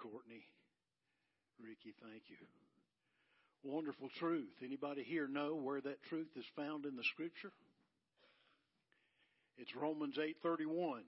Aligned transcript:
Courtney. 0.00 0.44
Ricky, 1.60 1.94
thank 2.02 2.22
you. 2.28 2.36
Wonderful 3.62 4.08
truth. 4.18 4.52
Anybody 4.64 5.02
here 5.04 5.28
know 5.28 5.54
where 5.54 5.80
that 5.80 6.02
truth 6.08 6.28
is 6.36 6.44
found 6.56 6.86
in 6.86 6.96
the 6.96 7.04
scripture? 7.12 7.52
It's 9.58 9.74
Romans 9.76 10.16
8:31. 10.18 11.04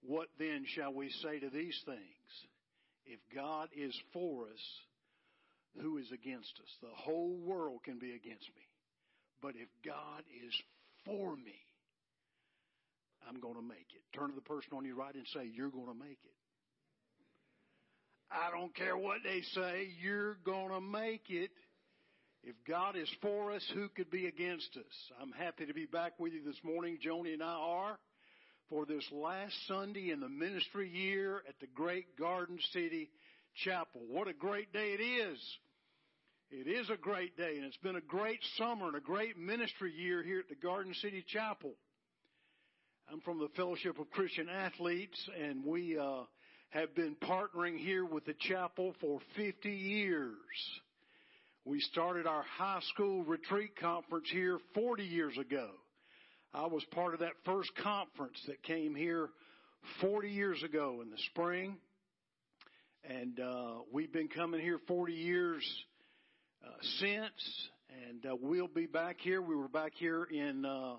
What 0.00 0.28
then 0.38 0.64
shall 0.66 0.92
we 0.94 1.10
say 1.10 1.38
to 1.38 1.50
these 1.50 1.78
things? 1.84 2.46
If 3.04 3.20
God 3.34 3.68
is 3.76 3.94
for 4.12 4.48
us, 4.48 4.80
who 5.80 5.98
is 5.98 6.10
against 6.12 6.58
us? 6.60 6.76
The 6.80 6.94
whole 6.94 7.36
world 7.36 7.84
can 7.84 7.98
be 7.98 8.14
against 8.14 8.48
me. 8.56 8.66
But 9.40 9.54
if 9.56 9.68
God 9.84 10.24
is 10.46 10.54
for 11.04 11.36
me, 11.36 11.58
I'm 13.28 13.40
going 13.40 13.56
to 13.56 13.62
make 13.62 13.92
it. 13.94 14.02
Turn 14.16 14.28
to 14.28 14.34
the 14.34 14.40
person 14.40 14.72
on 14.72 14.84
your 14.84 14.96
right 14.96 15.14
and 15.14 15.26
say, 15.28 15.50
You're 15.52 15.70
going 15.70 15.86
to 15.86 15.98
make 15.98 16.18
it. 16.24 16.41
I 18.32 18.50
don't 18.50 18.74
care 18.74 18.96
what 18.96 19.18
they 19.24 19.42
say, 19.54 19.88
you're 20.00 20.36
going 20.44 20.70
to 20.70 20.80
make 20.80 21.24
it. 21.28 21.50
If 22.42 22.56
God 22.66 22.96
is 22.96 23.08
for 23.20 23.52
us, 23.52 23.62
who 23.74 23.88
could 23.90 24.10
be 24.10 24.26
against 24.26 24.76
us? 24.76 25.12
I'm 25.20 25.32
happy 25.32 25.66
to 25.66 25.74
be 25.74 25.86
back 25.86 26.18
with 26.18 26.32
you 26.32 26.42
this 26.44 26.58
morning. 26.64 26.98
Joni 27.06 27.34
and 27.34 27.42
I 27.42 27.54
are 27.54 27.98
for 28.68 28.86
this 28.86 29.04
last 29.12 29.54
Sunday 29.68 30.10
in 30.10 30.20
the 30.20 30.28
ministry 30.28 30.88
year 30.88 31.42
at 31.48 31.60
the 31.60 31.66
great 31.74 32.16
Garden 32.18 32.58
City 32.72 33.10
Chapel. 33.64 34.00
What 34.08 34.28
a 34.28 34.32
great 34.32 34.72
day 34.72 34.96
it 34.98 35.02
is. 35.02 35.38
It 36.50 36.66
is 36.66 36.90
a 36.90 36.96
great 36.96 37.36
day 37.36 37.56
and 37.56 37.64
it's 37.64 37.76
been 37.78 37.96
a 37.96 38.00
great 38.00 38.40
summer 38.56 38.86
and 38.86 38.96
a 38.96 39.00
great 39.00 39.38
ministry 39.38 39.92
year 39.92 40.22
here 40.22 40.40
at 40.40 40.48
the 40.48 40.54
Garden 40.54 40.94
City 40.94 41.24
Chapel. 41.28 41.74
I'm 43.12 43.20
from 43.20 43.38
the 43.38 43.48
Fellowship 43.56 43.98
of 43.98 44.10
Christian 44.10 44.48
Athletes 44.48 45.18
and 45.40 45.64
we, 45.64 45.98
uh, 45.98 46.22
have 46.72 46.94
been 46.94 47.14
partnering 47.16 47.78
here 47.78 48.06
with 48.06 48.24
the 48.24 48.34
chapel 48.48 48.94
for 48.98 49.20
50 49.36 49.68
years. 49.68 50.32
We 51.66 51.80
started 51.80 52.26
our 52.26 52.42
high 52.42 52.80
school 52.94 53.22
retreat 53.24 53.76
conference 53.78 54.26
here 54.32 54.58
40 54.74 55.04
years 55.04 55.36
ago. 55.36 55.68
I 56.54 56.66
was 56.66 56.82
part 56.90 57.12
of 57.12 57.20
that 57.20 57.34
first 57.44 57.70
conference 57.82 58.38
that 58.46 58.62
came 58.62 58.94
here 58.94 59.28
40 60.00 60.30
years 60.30 60.62
ago 60.62 61.00
in 61.02 61.10
the 61.10 61.18
spring. 61.30 61.76
And 63.04 63.38
uh, 63.38 63.72
we've 63.92 64.12
been 64.12 64.28
coming 64.28 64.60
here 64.62 64.78
40 64.88 65.12
years 65.12 65.62
uh, 66.64 66.70
since, 67.00 67.68
and 68.08 68.24
uh, 68.24 68.36
we'll 68.40 68.66
be 68.66 68.86
back 68.86 69.16
here. 69.20 69.42
We 69.42 69.56
were 69.56 69.68
back 69.68 69.92
here 69.96 70.24
in 70.24 70.64
uh, 70.64 70.94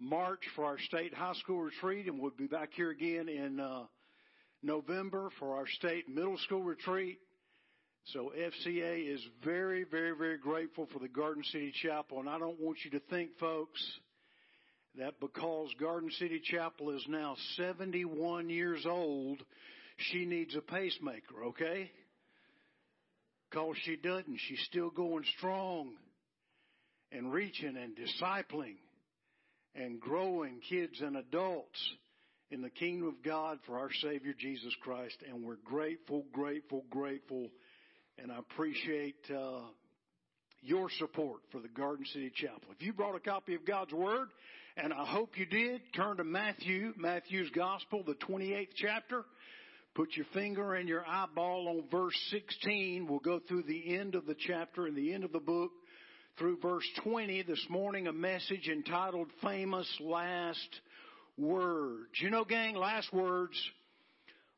March 0.00 0.42
for 0.56 0.64
our 0.64 0.78
state 0.80 1.14
high 1.14 1.34
school 1.34 1.60
retreat, 1.60 2.06
and 2.08 2.18
we'll 2.18 2.32
be 2.32 2.48
back 2.48 2.70
here 2.74 2.90
again 2.90 3.28
in 3.28 3.60
uh, 3.60 3.84
November 4.64 5.30
for 5.38 5.56
our 5.56 5.66
state 5.66 6.08
middle 6.08 6.38
school 6.38 6.62
retreat. 6.62 7.18
So 8.12 8.32
FCA 8.36 9.14
is 9.14 9.20
very, 9.44 9.84
very, 9.84 10.16
very 10.16 10.38
grateful 10.38 10.88
for 10.92 10.98
the 10.98 11.08
Garden 11.08 11.42
City 11.44 11.72
Chapel. 11.82 12.20
And 12.20 12.28
I 12.28 12.38
don't 12.38 12.60
want 12.60 12.78
you 12.84 12.90
to 12.92 13.00
think, 13.10 13.30
folks, 13.38 13.82
that 14.98 15.20
because 15.20 15.68
Garden 15.80 16.10
City 16.18 16.40
Chapel 16.42 16.90
is 16.90 17.04
now 17.08 17.36
71 17.56 18.50
years 18.50 18.84
old, 18.86 19.42
she 19.96 20.24
needs 20.24 20.54
a 20.54 20.60
pacemaker, 20.60 21.44
okay? 21.46 21.90
Because 23.50 23.76
she 23.84 23.96
doesn't. 23.96 24.38
She's 24.48 24.62
still 24.66 24.90
going 24.90 25.24
strong 25.38 25.92
and 27.10 27.32
reaching 27.32 27.76
and 27.76 27.96
discipling 27.96 28.76
and 29.74 30.00
growing 30.00 30.60
kids 30.68 31.00
and 31.00 31.16
adults 31.16 31.80
in 32.54 32.62
the 32.62 32.70
kingdom 32.70 33.08
of 33.08 33.20
God 33.24 33.58
for 33.66 33.76
our 33.76 33.90
Savior 34.00 34.32
Jesus 34.38 34.72
Christ. 34.80 35.16
And 35.28 35.44
we're 35.44 35.56
grateful, 35.64 36.24
grateful, 36.32 36.84
grateful. 36.88 37.48
And 38.16 38.30
I 38.30 38.38
appreciate 38.38 39.16
uh, 39.28 39.62
your 40.62 40.88
support 41.00 41.40
for 41.50 41.60
the 41.60 41.68
Garden 41.68 42.06
City 42.12 42.30
Chapel. 42.32 42.68
If 42.70 42.86
you 42.86 42.92
brought 42.92 43.16
a 43.16 43.20
copy 43.20 43.56
of 43.56 43.66
God's 43.66 43.92
Word, 43.92 44.28
and 44.76 44.92
I 44.92 45.04
hope 45.04 45.36
you 45.36 45.46
did, 45.46 45.80
turn 45.96 46.18
to 46.18 46.24
Matthew, 46.24 46.92
Matthew's 46.96 47.50
Gospel, 47.50 48.04
the 48.06 48.14
28th 48.14 48.68
chapter. 48.76 49.24
Put 49.96 50.10
your 50.14 50.26
finger 50.32 50.74
and 50.74 50.88
your 50.88 51.04
eyeball 51.04 51.66
on 51.66 51.84
verse 51.90 52.18
16. 52.30 53.08
We'll 53.08 53.18
go 53.18 53.40
through 53.48 53.64
the 53.64 53.96
end 53.96 54.14
of 54.14 54.26
the 54.26 54.36
chapter 54.46 54.86
and 54.86 54.96
the 54.96 55.12
end 55.12 55.24
of 55.24 55.32
the 55.32 55.40
book 55.40 55.72
through 56.38 56.58
verse 56.58 56.88
20 57.02 57.42
this 57.42 57.64
morning, 57.68 58.06
a 58.06 58.12
message 58.12 58.68
entitled 58.68 59.28
Famous 59.42 59.88
Last 60.00 60.80
words. 61.38 62.12
You 62.20 62.30
know, 62.30 62.44
gang, 62.44 62.74
last 62.74 63.12
words 63.12 63.54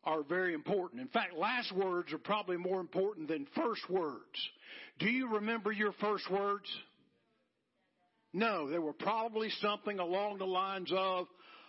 are 0.04 0.22
very 0.22 0.54
important. 0.54 1.00
In 1.00 1.09
fact, 1.09 1.34
last 1.34 1.72
words 1.72 2.12
are 2.12 2.19
probably 2.19 2.56
more 2.56 2.81
important 2.81 3.28
than 3.28 3.47
first 3.54 3.88
words. 3.91 4.20
Do 4.98 5.09
you 5.09 5.34
remember 5.34 5.72
your 5.72 5.92
first 6.00 6.31
words? 6.31 6.66
No, 8.32 8.70
they 8.70 8.78
were 8.78 8.92
probably 8.92 9.50
something 9.60 9.98
along 9.98 10.38
the 10.38 10.47
lines 10.47 10.91
of 10.94 11.26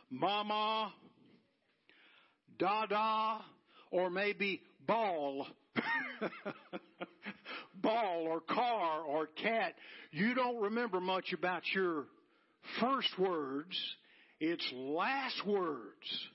mama, 0.09 0.93
dada, 2.59 3.39
or 3.91 4.09
maybe 4.09 4.61
ball. 4.85 5.47
ball 7.81 8.25
or 8.27 8.41
car 8.41 9.01
or 9.01 9.27
cat. 9.27 9.73
You 10.11 10.33
don't 10.33 10.61
remember 10.61 10.99
much 10.99 11.33
about 11.33 11.63
your 11.73 12.05
first 12.79 13.17
words 13.17 13.77
it's 14.39 14.71
last 14.73 15.45
words 15.45 16.27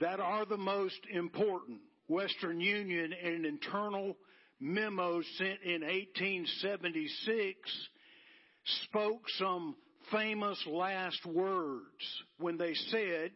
that 0.00 0.20
are 0.20 0.44
the 0.44 0.56
most 0.56 1.00
important. 1.12 1.80
Western 2.08 2.60
Union 2.60 3.12
in 3.12 3.34
an 3.34 3.44
internal 3.44 4.16
memo 4.60 5.20
sent 5.36 5.62
in 5.62 5.82
1876 5.82 7.58
spoke 8.84 9.22
some 9.38 9.76
famous 10.10 10.62
last 10.66 11.24
words 11.26 12.22
when 12.38 12.56
they 12.56 12.74
said, 12.90 13.32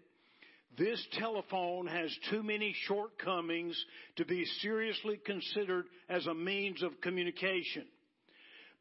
this 0.78 1.04
telephone 1.18 1.88
has 1.88 2.16
too 2.30 2.42
many 2.42 2.74
shortcomings 2.86 3.76
to 4.16 4.24
be 4.24 4.44
seriously 4.62 5.18
considered 5.26 5.86
as 6.08 6.26
a 6.26 6.34
means 6.34 6.82
of 6.82 7.00
communication. 7.00 7.84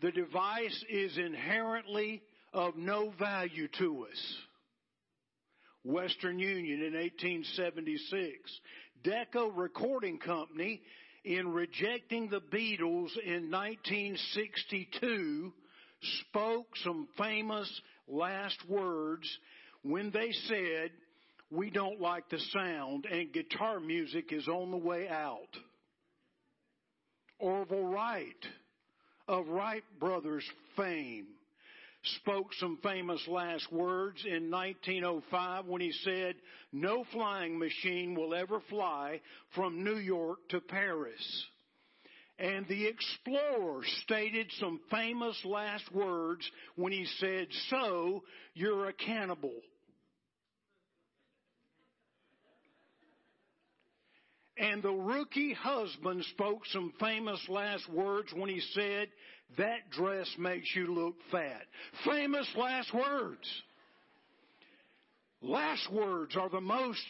The 0.01 0.11
device 0.11 0.85
is 0.87 1.17
inherently 1.17 2.21
of 2.53 2.77
no 2.77 3.11
value 3.19 3.67
to 3.79 4.05
us. 4.09 4.37
Western 5.83 6.39
Union 6.39 6.81
in 6.81 6.93
1876. 6.93 8.59
Decca 9.03 9.51
Recording 9.55 10.17
Company, 10.17 10.81
in 11.23 11.53
rejecting 11.53 12.29
the 12.29 12.41
Beatles 12.41 13.11
in 13.25 13.51
1962, 13.51 15.53
spoke 16.29 16.67
some 16.83 17.07
famous 17.17 17.69
last 18.07 18.57
words 18.67 19.27
when 19.83 20.11
they 20.11 20.31
said, 20.47 20.91
we 21.51 21.69
don't 21.69 21.99
like 21.99 22.29
the 22.29 22.39
sound 22.53 23.05
and 23.05 23.33
guitar 23.33 23.79
music 23.79 24.31
is 24.31 24.47
on 24.47 24.71
the 24.71 24.77
way 24.77 25.07
out. 25.07 25.57
Orville 27.39 27.85
Wright 27.85 28.45
of 29.27 29.47
Wright 29.47 29.83
Brothers 29.99 30.43
fame 30.75 31.27
spoke 32.03 32.53
some 32.59 32.77
famous 32.81 33.21
last 33.27 33.71
words 33.71 34.23
in 34.25 34.49
1905 34.49 35.65
when 35.65 35.81
he 35.81 35.91
said, 36.03 36.35
no 36.71 37.03
flying 37.11 37.59
machine 37.59 38.15
will 38.15 38.33
ever 38.33 38.61
fly 38.69 39.19
from 39.55 39.83
New 39.83 39.97
York 39.97 40.39
to 40.49 40.61
Paris. 40.61 41.45
And 42.37 42.65
the 42.69 42.87
explorer 42.87 43.81
stated 44.03 44.49
some 44.59 44.79
famous 44.89 45.37
last 45.43 45.91
words 45.93 46.49
when 46.77 46.93
he 46.93 47.05
said, 47.19 47.47
so 47.69 48.23
you're 48.53 48.87
a 48.87 48.93
cannibal. 48.93 49.53
And 54.57 54.83
the 54.83 54.91
rookie 54.91 55.53
husband 55.53 56.23
spoke 56.31 56.65
some 56.67 56.93
famous 56.99 57.39
last 57.49 57.89
words 57.89 58.29
when 58.33 58.49
he 58.49 58.61
said, 58.73 59.07
that 59.57 59.89
dress 59.91 60.29
makes 60.37 60.73
you 60.75 60.93
look 60.93 61.15
fat. 61.31 61.63
Famous 62.05 62.47
last 62.55 62.93
words. 62.93 63.47
Last 65.41 65.91
words 65.91 66.35
are 66.35 66.49
the 66.49 66.61
most 66.61 67.05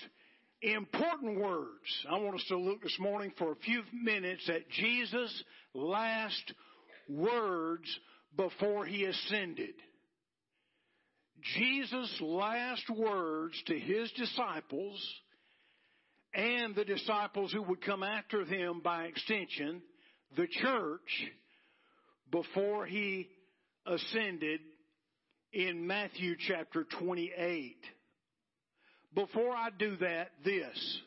important 0.61 1.39
words. 1.39 2.05
I 2.09 2.17
want 2.19 2.35
us 2.35 2.45
to 2.49 2.57
look 2.57 2.81
this 2.81 2.97
morning 2.99 3.33
for 3.37 3.51
a 3.51 3.57
few 3.57 3.81
minutes 3.93 4.49
at 4.49 4.69
Jesus' 4.69 5.43
last 5.73 6.53
words 7.07 7.87
before 8.35 8.85
he 8.85 9.05
ascended. 9.05 9.73
Jesus' 11.55 12.17
last 12.21 12.89
words 12.89 13.61
to 13.67 13.79
his 13.79 14.11
disciples 14.11 15.01
and 16.33 16.75
the 16.75 16.85
disciples 16.85 17.51
who 17.51 17.63
would 17.63 17.81
come 17.81 18.03
after 18.03 18.43
him 18.43 18.81
by 18.83 19.05
extension, 19.05 19.81
the 20.35 20.47
church, 20.47 21.31
before 22.31 22.85
he 22.85 23.29
ascended 23.85 24.59
in 25.53 25.87
Matthew 25.87 26.35
chapter 26.47 26.85
28. 26.99 27.75
Before 29.15 29.55
I 29.55 29.69
do 29.77 29.95
that, 29.97 30.29
this. 30.43 30.99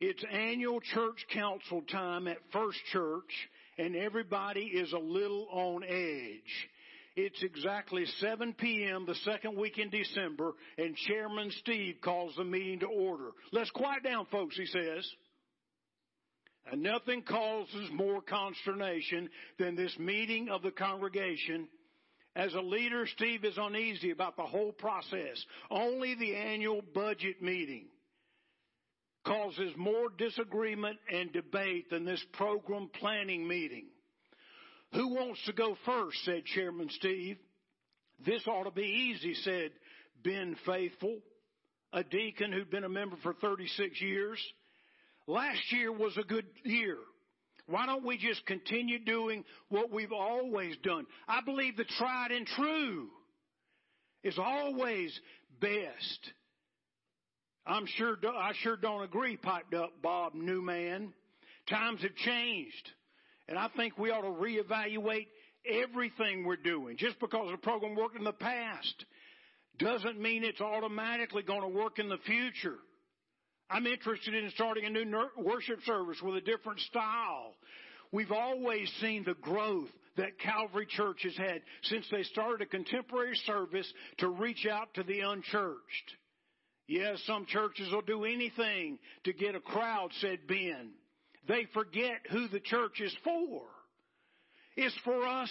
It's 0.00 0.24
annual 0.30 0.80
church 0.80 1.26
council 1.32 1.82
time 1.90 2.28
at 2.28 2.38
First 2.52 2.78
Church, 2.92 3.30
and 3.78 3.96
everybody 3.96 4.60
is 4.60 4.92
a 4.92 4.98
little 4.98 5.48
on 5.50 5.82
edge. 5.82 6.68
It's 7.16 7.42
exactly 7.42 8.04
7 8.18 8.54
p.m. 8.54 9.06
the 9.06 9.14
second 9.24 9.56
week 9.56 9.78
in 9.78 9.88
December, 9.88 10.52
and 10.78 10.96
Chairman 10.96 11.50
Steve 11.60 11.96
calls 12.02 12.34
the 12.36 12.44
meeting 12.44 12.80
to 12.80 12.86
order. 12.86 13.30
Let's 13.52 13.70
quiet 13.70 14.02
down, 14.02 14.26
folks, 14.32 14.56
he 14.56 14.66
says. 14.66 15.08
And 16.70 16.82
nothing 16.82 17.22
causes 17.22 17.90
more 17.92 18.22
consternation 18.22 19.28
than 19.58 19.76
this 19.76 19.96
meeting 19.98 20.48
of 20.48 20.62
the 20.62 20.70
congregation. 20.70 21.68
As 22.34 22.54
a 22.54 22.60
leader, 22.60 23.06
Steve 23.06 23.44
is 23.44 23.58
uneasy 23.58 24.10
about 24.10 24.36
the 24.36 24.42
whole 24.42 24.72
process. 24.72 25.44
Only 25.70 26.14
the 26.14 26.34
annual 26.34 26.82
budget 26.94 27.42
meeting 27.42 27.86
causes 29.24 29.72
more 29.76 30.08
disagreement 30.16 30.98
and 31.10 31.32
debate 31.32 31.90
than 31.90 32.04
this 32.04 32.22
program 32.32 32.90
planning 33.00 33.46
meeting. 33.46 33.86
Who 34.92 35.08
wants 35.08 35.40
to 35.46 35.52
go 35.52 35.76
first? 35.84 36.24
said 36.24 36.44
Chairman 36.44 36.88
Steve. 36.90 37.36
This 38.24 38.46
ought 38.46 38.64
to 38.64 38.70
be 38.70 39.12
easy, 39.14 39.34
said 39.34 39.72
Ben 40.22 40.56
Faithful, 40.64 41.18
a 41.92 42.04
deacon 42.04 42.52
who'd 42.52 42.70
been 42.70 42.84
a 42.84 42.88
member 42.88 43.16
for 43.22 43.34
36 43.34 44.00
years. 44.00 44.38
Last 45.26 45.72
year 45.72 45.90
was 45.90 46.16
a 46.16 46.22
good 46.22 46.46
year. 46.64 46.98
Why 47.66 47.86
don't 47.86 48.04
we 48.04 48.18
just 48.18 48.44
continue 48.46 48.98
doing 48.98 49.44
what 49.70 49.90
we've 49.90 50.12
always 50.12 50.76
done? 50.82 51.06
I 51.26 51.40
believe 51.40 51.76
the 51.76 51.84
tried 51.84 52.30
and 52.30 52.46
true 52.46 53.08
is 54.22 54.38
always 54.38 55.18
best. 55.60 56.32
I'm 57.66 57.86
sure, 57.96 58.16
I 58.26 58.52
sure 58.62 58.76
don't 58.76 59.02
agree, 59.02 59.38
piped 59.38 59.72
up 59.72 60.02
Bob 60.02 60.34
Newman. 60.34 61.14
Times 61.68 62.02
have 62.02 62.14
changed. 62.16 62.90
And 63.48 63.58
I 63.58 63.68
think 63.76 63.96
we 63.96 64.10
ought 64.10 64.22
to 64.22 64.28
reevaluate 64.28 65.28
everything 65.66 66.44
we're 66.44 66.56
doing. 66.56 66.98
Just 66.98 67.18
because 67.18 67.50
a 67.52 67.56
program 67.56 67.94
worked 67.94 68.16
in 68.16 68.24
the 68.24 68.32
past 68.32 69.06
doesn't 69.78 70.20
mean 70.20 70.44
it's 70.44 70.60
automatically 70.60 71.42
going 71.42 71.62
to 71.62 71.68
work 71.68 71.98
in 71.98 72.10
the 72.10 72.18
future. 72.26 72.76
I'm 73.70 73.86
interested 73.86 74.34
in 74.34 74.50
starting 74.50 74.84
a 74.84 74.90
new 74.90 75.04
worship 75.38 75.80
service 75.84 76.20
with 76.22 76.36
a 76.36 76.40
different 76.40 76.80
style. 76.80 77.54
We've 78.12 78.32
always 78.32 78.90
seen 79.00 79.24
the 79.24 79.34
growth 79.34 79.88
that 80.16 80.38
Calvary 80.38 80.86
Church 80.86 81.22
has 81.24 81.36
had 81.36 81.62
since 81.82 82.06
they 82.10 82.22
started 82.24 82.62
a 82.62 82.70
contemporary 82.70 83.36
service 83.46 83.90
to 84.18 84.28
reach 84.28 84.66
out 84.66 84.94
to 84.94 85.02
the 85.02 85.20
unchurched. 85.20 86.16
Yes, 86.86 87.20
some 87.26 87.46
churches 87.46 87.90
will 87.90 88.02
do 88.02 88.24
anything 88.24 88.98
to 89.24 89.32
get 89.32 89.54
a 89.54 89.60
crowd, 89.60 90.10
said 90.20 90.46
Ben. 90.46 90.90
They 91.48 91.66
forget 91.72 92.20
who 92.30 92.48
the 92.48 92.60
church 92.60 93.00
is 93.00 93.14
for. 93.24 93.62
It's 94.76 94.96
for 95.04 95.26
us 95.26 95.50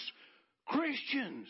Christians. 0.67 1.47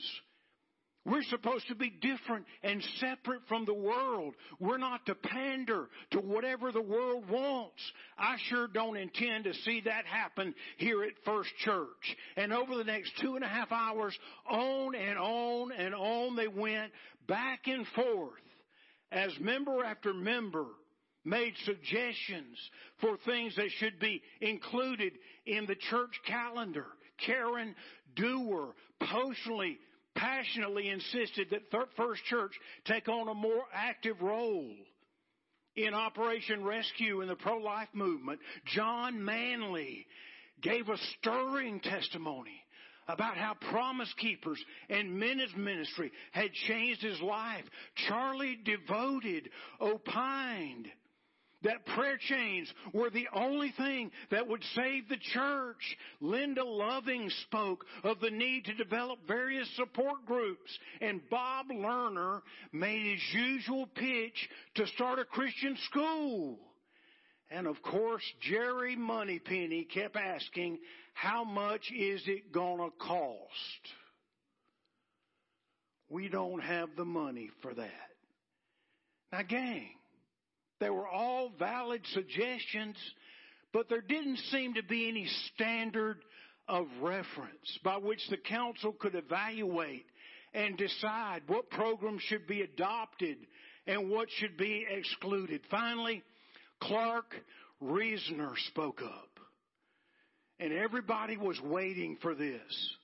We're 1.05 1.23
supposed 1.23 1.67
to 1.67 1.75
be 1.75 1.89
different 1.89 2.45
and 2.63 2.81
separate 2.99 3.41
from 3.49 3.65
the 3.65 3.73
world. 3.73 4.35
We're 4.59 4.77
not 4.77 5.05
to 5.07 5.15
pander 5.15 5.89
to 6.11 6.19
whatever 6.19 6.71
the 6.71 6.81
world 6.81 7.29
wants. 7.29 7.81
I 8.17 8.37
sure 8.47 8.67
don't 8.67 8.95
intend 8.95 9.43
to 9.43 9.53
see 9.53 9.81
that 9.81 10.05
happen 10.05 10.55
here 10.77 11.03
at 11.03 11.11
First 11.25 11.49
Church. 11.59 12.15
And 12.37 12.53
over 12.53 12.77
the 12.77 12.85
next 12.85 13.11
two 13.21 13.35
and 13.35 13.43
a 13.43 13.49
half 13.49 13.71
hours, 13.73 14.17
on 14.49 14.95
and 14.95 15.19
on 15.19 15.73
and 15.73 15.93
on 15.93 16.37
they 16.37 16.47
went, 16.47 16.93
back 17.27 17.67
and 17.67 17.85
forth, 17.95 18.31
as 19.11 19.31
member 19.41 19.83
after 19.83 20.13
member 20.13 20.67
made 21.25 21.53
suggestions 21.65 22.57
for 23.01 23.17
things 23.25 23.55
that 23.57 23.69
should 23.77 23.99
be 23.99 24.21
included 24.39 25.13
in 25.45 25.65
the 25.65 25.75
church 25.75 26.11
calendar. 26.25 26.85
Karen 27.25 27.75
Dewar 28.15 28.73
personally, 28.99 29.77
passionately 30.15 30.89
insisted 30.89 31.47
that 31.51 31.91
First 31.95 32.23
Church 32.25 32.51
take 32.85 33.07
on 33.07 33.27
a 33.27 33.33
more 33.33 33.63
active 33.73 34.21
role 34.21 34.71
in 35.75 35.93
Operation 35.93 36.63
Rescue 36.63 37.21
in 37.21 37.27
the 37.27 37.35
pro-life 37.35 37.89
movement. 37.93 38.39
John 38.65 39.23
Manley 39.23 40.05
gave 40.61 40.87
a 40.89 40.97
stirring 41.19 41.79
testimony 41.79 42.63
about 43.07 43.35
how 43.37 43.55
Promise 43.69 44.13
Keepers 44.17 44.63
and 44.89 45.19
Men's 45.19 45.53
Ministry 45.57 46.11
had 46.31 46.53
changed 46.67 47.01
his 47.01 47.19
life. 47.21 47.65
Charlie 48.07 48.59
Devoted 48.63 49.49
opined 49.81 50.87
that 51.63 51.85
prayer 51.85 52.17
chains 52.17 52.71
were 52.93 53.09
the 53.09 53.27
only 53.33 53.71
thing 53.77 54.11
that 54.31 54.47
would 54.47 54.63
save 54.75 55.07
the 55.09 55.17
church. 55.33 55.97
Linda 56.21 56.63
Loving 56.63 57.29
spoke 57.47 57.85
of 58.03 58.19
the 58.19 58.31
need 58.31 58.65
to 58.65 58.73
develop 58.73 59.19
various 59.27 59.69
support 59.75 60.25
groups, 60.25 60.77
and 61.01 61.21
Bob 61.29 61.67
Lerner 61.71 62.41
made 62.71 63.13
his 63.13 63.33
usual 63.33 63.87
pitch 63.87 64.49
to 64.75 64.87
start 64.87 65.19
a 65.19 65.25
Christian 65.25 65.77
school. 65.85 66.59
And 67.49 67.67
of 67.67 67.81
course, 67.83 68.23
Jerry 68.41 68.95
Moneypenny 68.95 69.83
kept 69.83 70.15
asking, 70.15 70.79
how 71.13 71.43
much 71.43 71.91
is 71.95 72.21
it 72.25 72.51
gonna 72.51 72.89
cost? 72.99 73.39
We 76.09 76.29
don't 76.29 76.61
have 76.61 76.89
the 76.95 77.05
money 77.05 77.49
for 77.61 77.73
that. 77.73 78.09
Now 79.31 79.41
gang, 79.43 79.89
they 80.83 80.89
were 80.89 81.07
all 81.07 81.49
valid 81.57 82.01
suggestions, 82.13 82.97
but 83.71 83.87
there 83.87 84.01
didn't 84.01 84.37
seem 84.51 84.73
to 84.73 84.83
be 84.83 85.07
any 85.07 85.27
standard 85.53 86.17
of 86.67 86.87
reference 87.01 87.79
by 87.85 87.95
which 87.95 88.19
the 88.29 88.37
council 88.37 88.91
could 88.91 89.15
evaluate 89.15 90.05
and 90.53 90.77
decide 90.77 91.41
what 91.47 91.69
programs 91.69 92.21
should 92.23 92.45
be 92.47 92.61
adopted 92.61 93.37
and 93.87 94.09
what 94.09 94.27
should 94.37 94.57
be 94.57 94.85
excluded. 94.89 95.61
Finally, 95.71 96.21
Clark 96.81 97.33
Reasoner 97.79 98.51
spoke 98.67 99.01
up. 99.01 99.29
And 100.59 100.73
everybody 100.73 101.37
was 101.37 101.59
waiting 101.61 102.17
for 102.21 102.35
this. 102.35 102.95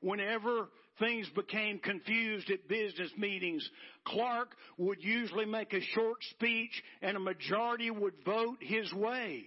Whenever 0.00 0.68
things 0.98 1.28
became 1.34 1.78
confused 1.78 2.50
at 2.50 2.68
business 2.68 3.10
meetings, 3.16 3.68
Clark 4.04 4.54
would 4.78 5.02
usually 5.02 5.46
make 5.46 5.72
a 5.72 5.80
short 5.80 6.18
speech 6.30 6.82
and 7.02 7.16
a 7.16 7.20
majority 7.20 7.90
would 7.90 8.14
vote 8.24 8.58
his 8.60 8.92
way. 8.92 9.44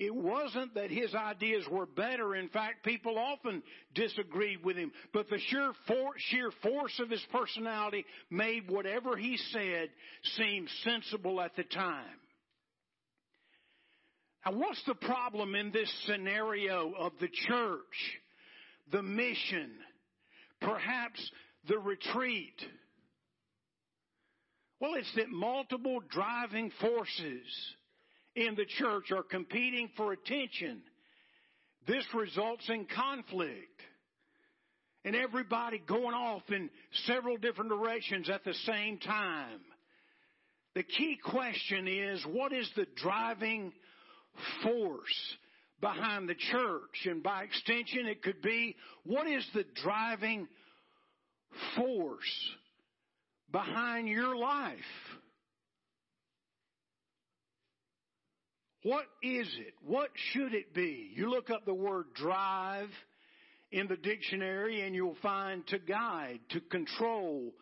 It 0.00 0.14
wasn't 0.14 0.74
that 0.76 0.90
his 0.90 1.14
ideas 1.14 1.64
were 1.70 1.84
better. 1.84 2.34
In 2.34 2.48
fact, 2.48 2.86
people 2.86 3.18
often 3.18 3.62
disagreed 3.94 4.64
with 4.64 4.76
him. 4.76 4.92
But 5.12 5.28
the 5.28 5.38
sheer, 5.38 5.72
for, 5.86 6.12
sheer 6.16 6.50
force 6.62 6.98
of 7.00 7.10
his 7.10 7.24
personality 7.30 8.06
made 8.30 8.70
whatever 8.70 9.14
he 9.14 9.36
said 9.52 9.90
seem 10.38 10.66
sensible 10.84 11.38
at 11.38 11.54
the 11.54 11.64
time. 11.64 12.16
Now, 14.46 14.52
what's 14.52 14.82
the 14.86 14.94
problem 14.94 15.54
in 15.54 15.70
this 15.70 15.92
scenario 16.06 16.94
of 16.98 17.12
the 17.20 17.28
church, 17.28 18.20
the 18.90 19.02
mission, 19.02 19.70
Perhaps 20.60 21.30
the 21.68 21.78
retreat. 21.78 22.60
Well, 24.80 24.94
it's 24.94 25.14
that 25.16 25.28
multiple 25.30 26.00
driving 26.10 26.70
forces 26.80 27.46
in 28.34 28.54
the 28.54 28.64
church 28.64 29.12
are 29.12 29.22
competing 29.22 29.90
for 29.96 30.12
attention. 30.12 30.82
This 31.86 32.04
results 32.14 32.68
in 32.68 32.86
conflict. 32.86 33.80
And 35.04 35.16
everybody 35.16 35.82
going 35.86 36.14
off 36.14 36.42
in 36.48 36.68
several 37.06 37.38
different 37.38 37.70
directions 37.70 38.28
at 38.28 38.44
the 38.44 38.54
same 38.66 38.98
time. 38.98 39.60
The 40.74 40.82
key 40.82 41.18
question 41.24 41.88
is, 41.88 42.24
what 42.26 42.52
is 42.52 42.70
the 42.76 42.86
driving 42.96 43.72
force 44.62 45.36
behind 45.80 46.28
the 46.28 46.34
church. 46.34 47.06
And 47.06 47.22
by 47.22 47.44
extension, 47.44 48.06
it 48.06 48.22
could 48.22 48.42
be 48.42 48.76
what 49.04 49.26
is 49.26 49.46
the 49.54 49.64
driving 49.82 50.48
force 51.76 52.50
behind 53.50 54.08
your 54.08 54.36
life? 54.36 54.78
What 58.82 59.04
is 59.22 59.46
it? 59.58 59.74
What 59.86 60.08
should 60.32 60.54
it 60.54 60.72
be? 60.72 61.10
You 61.14 61.28
look 61.28 61.50
up 61.50 61.66
the 61.66 61.74
word 61.74 62.06
drive 62.14 62.88
in 63.72 63.88
the 63.88 63.96
dictionary 63.96 64.80
and 64.80 64.94
you'll 64.94 65.18
find 65.22 65.66
to 65.68 65.78
guide, 65.78 66.40
to 66.50 66.60
control, 66.60 67.52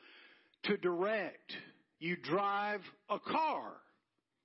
to 0.65 0.77
direct. 0.77 1.53
You 1.99 2.17
drive 2.17 2.81
a 3.11 3.19
car. 3.19 3.73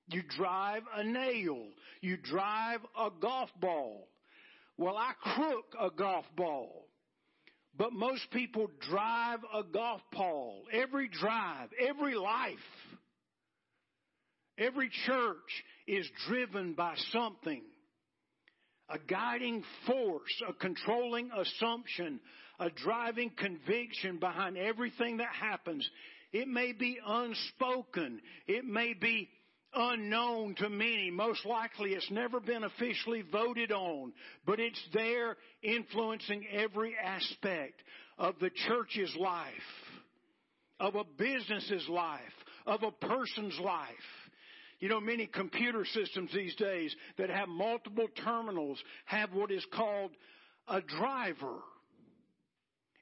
You 0.08 0.24
drive 0.38 0.84
a 0.96 1.04
nail. 1.04 1.64
You 2.02 2.18
drive 2.18 2.80
a 2.98 3.10
golf 3.22 3.50
ball. 3.60 4.08
Well, 4.78 4.98
I 4.98 5.14
crook 5.22 5.76
a 5.80 5.90
golf 5.90 6.26
ball. 6.36 6.88
But 7.76 7.94
most 7.94 8.30
people 8.32 8.70
drive 8.90 9.40
a 9.54 9.64
golf 9.64 10.02
ball. 10.12 10.64
Every 10.72 11.08
drive, 11.08 11.70
every 11.80 12.16
life 12.16 12.60
Every 14.58 14.90
church 15.06 15.64
is 15.88 16.08
driven 16.28 16.74
by 16.74 16.96
something. 17.12 17.64
A 18.90 19.00
guiding 19.00 19.64
force, 19.88 20.44
a 20.48 20.54
controlling 20.54 21.32
assumption, 21.36 22.20
a 22.60 22.70
driving 22.70 23.32
conviction 23.36 24.20
behind 24.20 24.58
everything 24.58 25.18
that 25.18 25.34
happens. 25.34 25.90
It 26.32 26.48
may 26.48 26.74
be 26.74 27.00
unspoken. 27.06 28.22
It 28.48 28.66
may 28.66 28.94
be 28.94 29.30
unknown 29.76 30.56
to 30.56 30.70
many. 30.70 31.10
Most 31.12 31.46
likely 31.46 31.92
it's 31.92 32.12
never 32.12 32.40
been 32.40 32.64
officially 32.64 33.24
voted 33.32 33.72
on, 33.72 34.14
but 34.46 34.60
it's 34.60 34.82
there 34.94 35.38
influencing 35.62 36.46
every 36.52 36.96
aspect 36.98 37.82
of 38.18 38.36
the 38.40 38.52
church's 38.68 39.16
life, 39.18 39.52
of 40.80 40.96
a 40.96 41.04
business's 41.18 41.88
life, 41.90 42.20
of 42.66 42.84
a 42.84 42.92
person's 42.92 43.58
life. 43.60 43.90
You 44.80 44.90
know, 44.90 45.00
many 45.00 45.28
computer 45.28 45.86
systems 45.86 46.32
these 46.34 46.56
days 46.56 46.94
that 47.18 47.30
have 47.30 47.48
multiple 47.48 48.08
terminals 48.24 48.82
have 49.06 49.32
what 49.34 49.52
is 49.52 49.66
called 49.74 50.12
a 50.68 50.82
driver. 50.82 51.60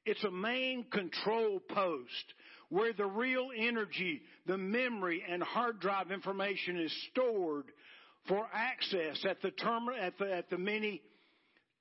It's 0.06 0.24
a 0.24 0.32
main 0.32 0.86
control 0.92 1.60
post 1.60 2.34
where 2.72 2.94
the 2.94 3.06
real 3.06 3.50
energy, 3.56 4.22
the 4.48 4.58
memory, 4.58 5.22
and 5.30 5.44
hard 5.44 5.80
drive 5.82 6.10
information 6.10 6.80
is 6.80 6.92
stored 7.12 7.66
for 8.30 8.48
access 8.54 9.24
at 9.30 9.42
the, 9.42 9.52
term- 9.52 9.90
at 9.90 10.18
the, 10.18 10.34
at 10.34 10.50
the 10.50 10.58
many 10.58 11.02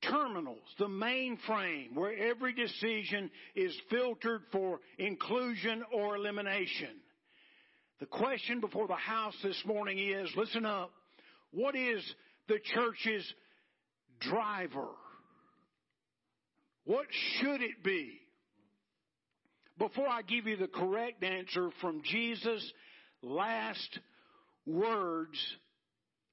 terminals, 0.02 0.58
the 0.80 0.88
mainframe, 0.88 1.94
where 1.94 2.12
every 2.18 2.52
decision 2.52 3.30
is 3.54 3.72
filtered 3.88 4.42
for 4.50 4.80
inclusion 4.98 5.84
or 5.92 6.16
elimination. 6.16 6.96
The 8.00 8.06
question 8.06 8.60
before 8.60 8.88
the 8.88 8.94
house 8.94 9.36
this 9.44 9.62
morning 9.64 9.98
is, 9.98 10.28
listen 10.36 10.66
up, 10.66 10.90
what 11.52 11.76
is 11.76 12.02
the 12.48 12.58
church's 12.74 13.32
driver? 14.18 14.88
What 16.84 17.06
should 17.38 17.62
it 17.62 17.84
be? 17.84 18.18
Before 19.80 20.06
I 20.06 20.20
give 20.20 20.46
you 20.46 20.58
the 20.58 20.68
correct 20.68 21.24
answer 21.24 21.70
from 21.80 22.02
Jesus' 22.04 22.72
last 23.22 23.98
words, 24.66 25.38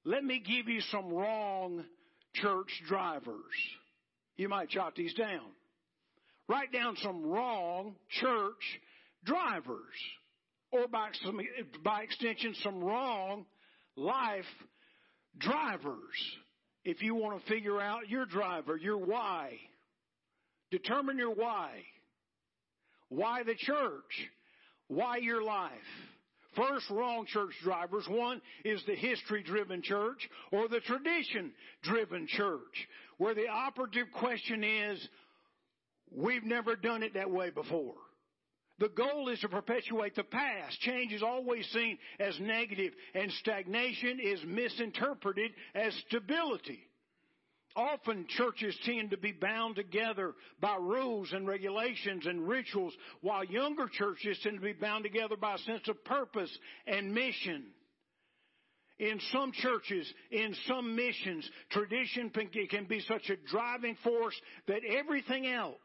let 0.04 0.24
me 0.24 0.44
give 0.46 0.68
you 0.68 0.82
some 0.92 1.14
wrong 1.14 1.86
church 2.36 2.70
drivers. 2.88 3.36
You 4.36 4.50
might 4.50 4.70
jot 4.70 4.96
these 4.96 5.14
down. 5.14 5.48
Write 6.50 6.74
down 6.74 6.98
some 7.02 7.26
wrong 7.26 7.96
church 8.20 8.82
drivers. 9.24 9.96
Or 10.72 10.90
by, 10.90 11.08
some, 11.24 11.40
by 11.86 12.02
extension, 12.02 12.54
some 12.62 12.84
wrong 12.84 13.46
life 13.96 14.44
drivers. 15.38 15.96
If 16.84 17.02
you 17.02 17.16
want 17.16 17.42
to 17.42 17.48
figure 17.48 17.80
out 17.80 18.10
your 18.10 18.26
driver, 18.26 18.76
your 18.76 18.98
why. 18.98 19.54
Determine 20.70 21.18
your 21.18 21.34
why. 21.34 21.84
Why 23.10 23.44
the 23.44 23.56
church? 23.56 24.30
Why 24.88 25.18
your 25.18 25.44
life? 25.44 25.72
First, 26.56 26.90
wrong 26.90 27.26
church 27.28 27.54
drivers. 27.64 28.06
One 28.10 28.42
is 28.66 28.82
the 28.88 28.96
history 28.96 29.44
driven 29.44 29.82
church 29.84 30.28
or 30.52 30.68
the 30.68 30.80
tradition 30.80 31.52
driven 31.84 32.28
church, 32.28 32.88
where 33.18 33.36
the 33.36 33.48
operative 33.48 34.08
question 34.12 34.64
is, 34.64 35.08
we've 36.12 36.44
never 36.44 36.76
done 36.76 37.04
it 37.04 37.14
that 37.14 37.30
way 37.30 37.52
before. 37.52 37.94
The 38.80 38.90
goal 38.90 39.30
is 39.30 39.40
to 39.40 39.50
perpetuate 39.50 40.16
the 40.16 40.24
past. 40.24 40.80
Change 40.82 41.12
is 41.12 41.24
always 41.24 41.66
seen 41.68 41.98
as 42.20 42.40
negative, 42.40 42.94
and 43.16 43.32
stagnation 43.34 44.20
is 44.20 44.40
misinterpreted 44.46 45.52
as 45.74 45.94
stability. 46.08 46.87
Often 47.76 48.26
churches 48.30 48.76
tend 48.86 49.12
to 49.12 49.18
be 49.18 49.32
bound 49.32 49.76
together 49.76 50.34
by 50.60 50.78
rules 50.80 51.32
and 51.32 51.48
regulations 51.48 52.26
and 52.26 52.48
rituals, 52.48 52.94
while 53.22 53.44
younger 53.44 53.88
churches 53.88 54.40
tend 54.42 54.56
to 54.56 54.62
be 54.62 54.74
bound 54.74 55.04
together 55.04 55.38
by 55.38 55.56
a 55.56 55.60
sense 55.60 55.88
of 55.88 56.04
purpose 56.04 56.56
and 56.88 57.14
mission. 57.14 57.66
In 59.00 59.20
some 59.32 59.52
churches, 59.52 60.12
in 60.32 60.56
some 60.68 60.96
missions, 60.96 61.48
tradition 61.70 62.32
can 62.32 62.86
be 62.86 63.00
such 63.02 63.30
a 63.30 63.36
driving 63.48 63.96
force 64.04 64.34
that 64.68 64.82
everything 64.84 65.46
else, 65.46 65.78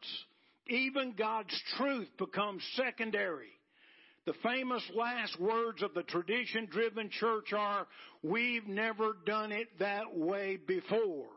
even 0.67 1.13
God's 1.13 1.55
truth, 1.77 2.09
becomes 2.17 2.63
secondary. 2.75 3.51
The 4.25 4.33
famous 4.41 4.81
last 4.95 5.39
words 5.39 5.83
of 5.83 5.93
the 5.93 6.03
tradition 6.03 6.65
driven 6.65 7.09
church 7.11 7.53
are, 7.53 7.85
We've 8.23 8.67
never 8.67 9.17
done 9.25 9.51
it 9.51 9.67
that 9.79 10.15
way 10.15 10.57
before. 10.57 11.27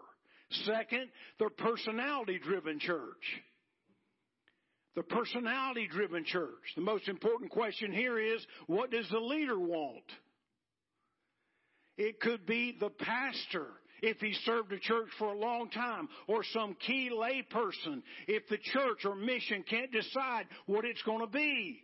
Second, 0.50 1.08
the 1.38 1.50
personality 1.58 2.38
driven 2.42 2.78
church. 2.78 3.42
The 4.94 5.02
personality 5.02 5.88
driven 5.90 6.24
church. 6.24 6.72
The 6.74 6.82
most 6.82 7.08
important 7.08 7.50
question 7.50 7.92
here 7.92 8.18
is, 8.18 8.44
what 8.66 8.90
does 8.90 9.08
the 9.10 9.18
leader 9.18 9.58
want? 9.58 10.04
It 11.98 12.20
could 12.20 12.46
be 12.46 12.76
the 12.78 12.90
pastor 12.90 13.66
if 14.02 14.18
he 14.18 14.34
served 14.44 14.72
a 14.72 14.78
church 14.78 15.08
for 15.18 15.32
a 15.32 15.38
long 15.38 15.70
time 15.70 16.08
or 16.28 16.44
some 16.44 16.76
key 16.86 17.10
lay 17.10 17.42
person 17.42 18.02
if 18.28 18.46
the 18.48 18.58
church 18.58 19.04
or 19.04 19.14
mission 19.14 19.64
can't 19.68 19.90
decide 19.90 20.46
what 20.66 20.84
it's 20.84 21.02
going 21.02 21.20
to 21.20 21.26
be. 21.26 21.82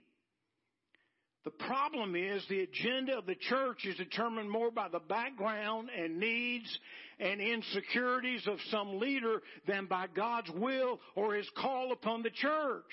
The 1.45 1.51
problem 1.51 2.15
is 2.15 2.45
the 2.49 2.61
agenda 2.61 3.19
of 3.19 3.27
the 3.27 3.35
church 3.35 3.85
is 3.85 3.97
determined 3.97 4.49
more 4.49 4.71
by 4.71 4.89
the 4.89 5.01
background 5.01 5.89
and 5.97 6.21
needs 6.21 6.79
and 7.19 7.41
insecurities 7.41 8.47
of 8.47 8.59
some 8.71 9.01
leader 9.01 9.43
than 9.67 9.87
by 9.87 10.07
God's 10.15 10.51
will 10.51 11.01
or 11.17 11.35
his 11.35 11.49
call 11.57 11.93
upon 11.93 12.23
the 12.23 12.31
church. 12.31 12.85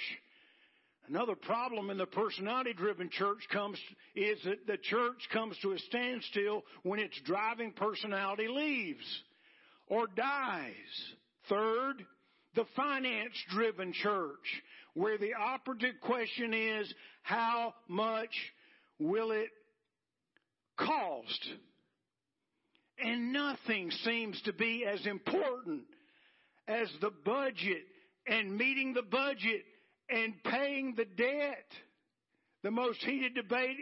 Another 1.07 1.35
problem 1.35 1.89
in 1.89 1.97
the 1.97 2.05
personality 2.05 2.73
driven 2.73 3.09
church 3.09 3.39
comes 3.51 3.79
is 4.15 4.37
that 4.43 4.65
the 4.67 4.77
church 4.77 5.27
comes 5.31 5.57
to 5.61 5.71
a 5.71 5.79
standstill 5.79 6.63
when 6.83 6.99
its 6.99 7.19
driving 7.25 7.71
personality 7.71 8.47
leaves 8.47 9.23
or 9.87 10.05
dies. 10.07 10.73
Third, 11.49 12.05
the 12.55 12.65
finance 12.75 13.33
driven 13.49 13.93
church 13.93 14.61
where 14.99 15.17
the 15.17 15.33
operative 15.33 15.95
question 16.01 16.53
is, 16.53 16.93
how 17.23 17.73
much 17.87 18.35
will 18.99 19.31
it 19.31 19.49
cost? 20.77 21.47
And 23.01 23.31
nothing 23.31 23.91
seems 24.03 24.41
to 24.41 24.51
be 24.51 24.85
as 24.85 25.05
important 25.05 25.83
as 26.67 26.89
the 26.99 27.11
budget 27.23 27.83
and 28.27 28.57
meeting 28.57 28.93
the 28.93 29.01
budget 29.01 29.63
and 30.09 30.33
paying 30.43 30.95
the 30.97 31.05
debt. 31.05 31.65
The 32.63 32.71
most 32.71 32.99
heated 32.99 33.35
debate 33.35 33.77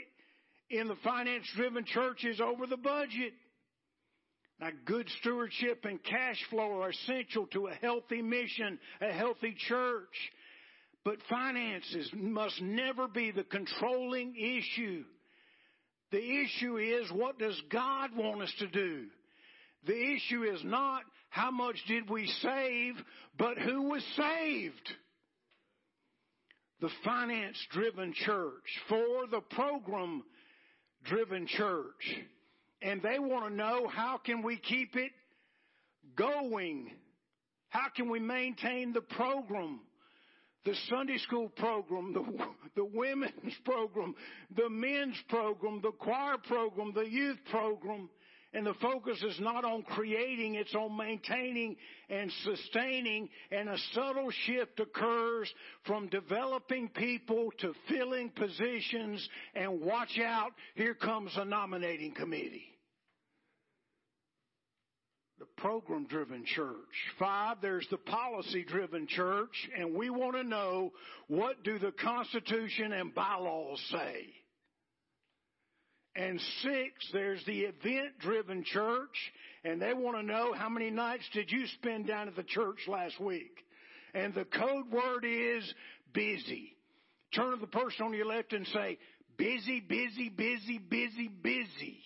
in 0.70 0.88
the 0.88 0.98
finance 1.04 1.46
driven 1.56 1.84
church 1.86 2.26
is 2.26 2.40
over 2.40 2.68
the 2.68 2.78
budget. 2.78 3.34
Now, 4.60 4.70
good 4.86 5.10
stewardship 5.20 5.84
and 5.86 6.04
cash 6.04 6.40
flow 6.52 6.82
are 6.82 6.90
essential 6.90 7.48
to 7.48 7.68
a 7.68 7.74
healthy 7.74 8.22
mission, 8.22 8.78
a 9.02 9.12
healthy 9.12 9.56
church. 9.68 10.04
But 11.08 11.20
finances 11.30 12.10
must 12.14 12.62
never 12.62 13.08
be 13.08 13.32
the 13.32 13.46
controlling 13.46 14.36
issue. 14.36 15.06
The 16.12 16.42
issue 16.42 16.76
is 16.76 17.10
what 17.14 17.40
does 17.40 17.58
God 17.72 18.10
want 18.14 18.42
us 18.42 18.54
to 18.60 18.68
do? 18.68 19.06
The 19.86 19.96
issue 19.96 20.44
is 20.44 20.60
not 20.66 21.04
how 21.30 21.50
much 21.50 21.78
did 21.88 22.10
we 22.10 22.28
save, 22.42 22.96
but 23.40 23.58
who 23.58 23.84
was 23.84 24.04
saved? 24.18 24.90
The 26.82 26.90
finance 27.06 27.58
driven 27.72 28.12
church 28.12 28.66
for 28.90 29.28
the 29.32 29.40
program 29.52 30.24
driven 31.06 31.48
church. 31.48 32.18
And 32.82 33.02
they 33.02 33.18
want 33.18 33.48
to 33.48 33.56
know 33.56 33.88
how 33.88 34.18
can 34.18 34.44
we 34.44 34.58
keep 34.58 34.98
it 34.98 35.14
going? 36.18 36.92
How 37.70 37.88
can 37.96 38.10
we 38.10 38.20
maintain 38.20 38.92
the 38.92 39.00
program? 39.00 39.80
The 40.68 40.76
Sunday 40.90 41.18
school 41.20 41.48
program, 41.48 42.12
the, 42.12 42.26
the 42.76 42.84
women's 42.84 43.54
program, 43.64 44.14
the 44.58 44.70
men's 44.70 45.16
program, 45.30 45.80
the 45.82 45.92
choir 45.92 46.36
program, 46.46 46.92
the 46.94 47.10
youth 47.10 47.38
program. 47.50 48.10
And 48.54 48.66
the 48.66 48.74
focus 48.82 49.22
is 49.24 49.40
not 49.40 49.64
on 49.64 49.84
creating, 49.84 50.56
it's 50.56 50.76
on 50.76 50.98
maintaining 50.98 51.78
and 52.10 52.32
sustaining. 52.44 53.30
And 53.50 53.70
a 53.70 53.78
subtle 53.94 54.30
shift 54.46 54.80
occurs 54.80 55.54
from 55.86 56.10
developing 56.10 56.90
people 56.90 57.50
to 57.60 57.74
filling 57.88 58.30
positions. 58.32 59.28
And 59.56 59.82
watch 59.82 60.20
out, 60.20 60.52
here 60.76 60.96
comes 60.96 61.32
a 61.38 61.46
nominating 61.46 62.14
committee 62.14 62.77
program 65.58 66.06
driven 66.06 66.46
church. 66.46 66.76
Five, 67.20 67.58
there's 67.62 67.88
the 67.92 67.98
policy 67.98 68.64
driven 68.64 69.08
church, 69.08 69.70
and 69.78 69.94
we 69.94 70.10
want 70.10 70.36
to 70.36 70.44
know 70.44 70.94
what 71.28 71.64
do 71.64 71.78
the 71.80 71.92
Constitution 71.92 72.94
and 72.94 73.14
bylaws 73.14 73.82
say? 73.92 74.28
And 76.16 76.42
six, 76.64 77.10
there's 77.14 77.44
the 77.46 77.62
event 77.62 78.20
driven 78.20 78.64
church, 78.64 79.16
and 79.64 79.80
they 79.82 79.94
want 79.94 80.18
to 80.18 80.24
know 80.24 80.54
how 80.54 80.70
many 80.70 80.90
nights 80.90 81.24
did 81.34 81.52
you 81.52 81.68
spend 81.80 82.08
down 82.08 82.28
at 82.28 82.36
the 82.36 82.44
church 82.44 82.80
last 82.88 83.20
week? 83.20 83.64
And 84.16 84.34
the 84.34 84.46
code 84.46 84.92
word 84.92 85.26
is 85.26 85.64
busy. 86.14 86.76
Turn 87.36 87.52
to 87.52 87.58
the 87.58 87.68
person 87.68 88.06
on 88.06 88.14
your 88.14 88.26
left 88.26 88.54
and 88.54 88.66
say, 88.68 88.98
busy, 89.38 89.80
busy, 89.80 90.30
busy, 90.30 90.80
busy, 90.80 91.28
busy. 91.28 92.00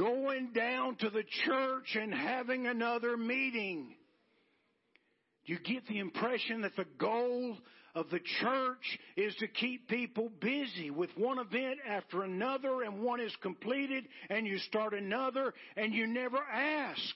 Going 0.00 0.52
down 0.54 0.96
to 0.96 1.10
the 1.10 1.24
church 1.44 1.94
and 1.94 2.10
having 2.10 2.66
another 2.66 3.18
meeting. 3.18 3.94
You 5.44 5.58
get 5.58 5.86
the 5.88 5.98
impression 5.98 6.62
that 6.62 6.74
the 6.74 6.86
goal 6.98 7.58
of 7.94 8.08
the 8.08 8.20
church 8.40 8.98
is 9.18 9.34
to 9.40 9.46
keep 9.46 9.88
people 9.88 10.30
busy 10.40 10.90
with 10.90 11.10
one 11.18 11.38
event 11.38 11.80
after 11.86 12.22
another 12.22 12.80
and 12.80 13.02
one 13.02 13.20
is 13.20 13.36
completed 13.42 14.06
and 14.30 14.46
you 14.46 14.56
start 14.60 14.94
another 14.94 15.52
and 15.76 15.92
you 15.92 16.06
never 16.06 16.38
ask, 16.38 17.14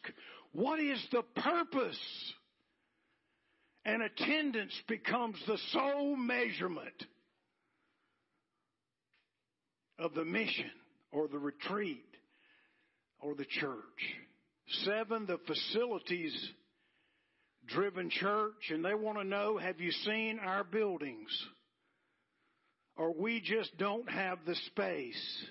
what 0.52 0.78
is 0.78 1.02
the 1.10 1.22
purpose? 1.40 2.34
And 3.86 4.02
attendance 4.02 4.74
becomes 4.88 5.36
the 5.46 5.58
sole 5.72 6.16
measurement 6.16 7.06
of 9.98 10.12
the 10.12 10.24
mission 10.26 10.70
or 11.12 11.28
the 11.28 11.38
retreat 11.38 12.13
or 13.24 13.34
the 13.34 13.46
church. 13.46 13.78
Seven, 14.84 15.26
the 15.26 15.38
facilities 15.46 16.34
driven 17.66 18.10
church 18.10 18.70
and 18.70 18.84
they 18.84 18.94
want 18.94 19.18
to 19.18 19.24
know, 19.24 19.56
have 19.56 19.80
you 19.80 19.90
seen 19.90 20.38
our 20.38 20.62
buildings? 20.62 21.28
Or 22.96 23.12
we 23.12 23.40
just 23.40 23.76
don't 23.78 24.08
have 24.10 24.38
the 24.46 24.54
space. 24.66 25.44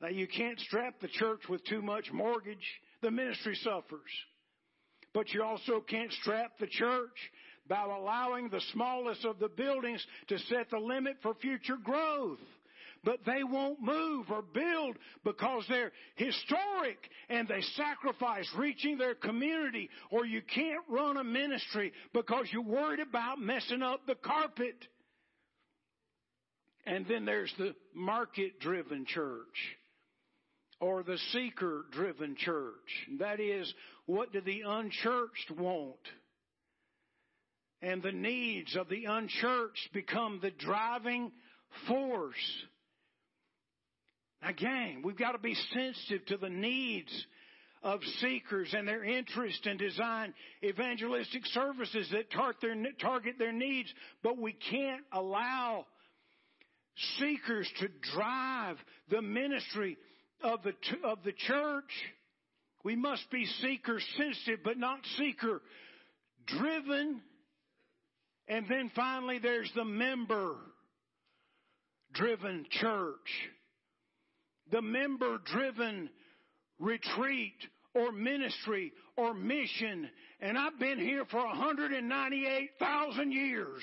Now 0.00 0.08
you 0.08 0.26
can't 0.26 0.60
strap 0.60 1.00
the 1.00 1.08
church 1.08 1.40
with 1.48 1.64
too 1.64 1.82
much 1.82 2.12
mortgage. 2.12 2.66
The 3.02 3.10
ministry 3.10 3.56
suffers. 3.62 4.00
But 5.12 5.32
you 5.32 5.42
also 5.42 5.80
can't 5.80 6.12
strap 6.22 6.52
the 6.60 6.66
church 6.66 7.16
by 7.68 7.84
allowing 7.84 8.48
the 8.48 8.60
smallest 8.72 9.24
of 9.24 9.38
the 9.38 9.48
buildings 9.48 10.04
to 10.28 10.38
set 10.38 10.70
the 10.70 10.78
limit 10.78 11.16
for 11.22 11.34
future 11.34 11.78
growth 11.82 12.38
but 13.04 13.20
they 13.24 13.42
won't 13.42 13.80
move 13.80 14.30
or 14.30 14.42
build 14.42 14.96
because 15.24 15.64
they're 15.68 15.92
historic 16.16 16.98
and 17.28 17.48
they 17.48 17.62
sacrifice 17.76 18.48
reaching 18.56 18.98
their 18.98 19.14
community 19.14 19.88
or 20.10 20.26
you 20.26 20.42
can't 20.42 20.84
run 20.88 21.16
a 21.16 21.24
ministry 21.24 21.92
because 22.12 22.46
you're 22.52 22.62
worried 22.62 23.00
about 23.00 23.40
messing 23.40 23.82
up 23.82 24.06
the 24.06 24.16
carpet. 24.16 24.76
And 26.86 27.06
then 27.06 27.24
there's 27.24 27.52
the 27.58 27.74
market 27.94 28.60
driven 28.60 29.06
church 29.06 29.76
or 30.80 31.02
the 31.02 31.18
seeker 31.32 31.84
driven 31.92 32.36
church. 32.36 32.74
That 33.18 33.40
is, 33.40 33.72
what 34.06 34.32
do 34.32 34.40
the 34.40 34.62
unchurched 34.66 35.50
want? 35.56 35.96
And 37.82 38.02
the 38.02 38.12
needs 38.12 38.76
of 38.76 38.88
the 38.88 39.06
unchurched 39.06 39.92
become 39.94 40.40
the 40.42 40.50
driving 40.50 41.32
force. 41.86 42.34
Gang, 44.56 45.02
we've 45.04 45.18
got 45.18 45.32
to 45.32 45.38
be 45.38 45.54
sensitive 45.72 46.24
to 46.26 46.36
the 46.36 46.48
needs 46.48 47.26
of 47.82 48.00
seekers 48.20 48.74
and 48.76 48.86
their 48.86 49.04
interest 49.04 49.66
and 49.66 49.78
design 49.78 50.34
evangelistic 50.62 51.46
services 51.46 52.08
that 52.12 52.30
target 52.30 53.34
their 53.38 53.52
needs, 53.52 53.92
but 54.22 54.38
we 54.38 54.52
can't 54.52 55.02
allow 55.12 55.86
seekers 57.18 57.70
to 57.78 57.88
drive 58.14 58.76
the 59.10 59.22
ministry 59.22 59.96
of 60.42 60.62
the, 60.62 60.74
of 61.04 61.18
the 61.24 61.32
church. 61.32 61.90
We 62.82 62.96
must 62.96 63.30
be 63.30 63.46
seeker 63.60 64.00
sensitive, 64.16 64.60
but 64.64 64.78
not 64.78 65.00
seeker 65.16 65.60
driven. 66.46 67.20
And 68.48 68.66
then 68.68 68.90
finally, 68.94 69.38
there's 69.38 69.70
the 69.74 69.84
member 69.84 70.56
driven 72.12 72.66
church 72.70 73.50
the 74.70 74.82
member 74.82 75.38
driven 75.38 76.10
retreat 76.78 77.56
or 77.94 78.12
ministry 78.12 78.92
or 79.16 79.34
mission. 79.34 80.08
And 80.40 80.56
I've 80.56 80.78
been 80.78 80.98
here 80.98 81.24
for 81.30 81.44
198,000 81.44 83.32
years. 83.32 83.82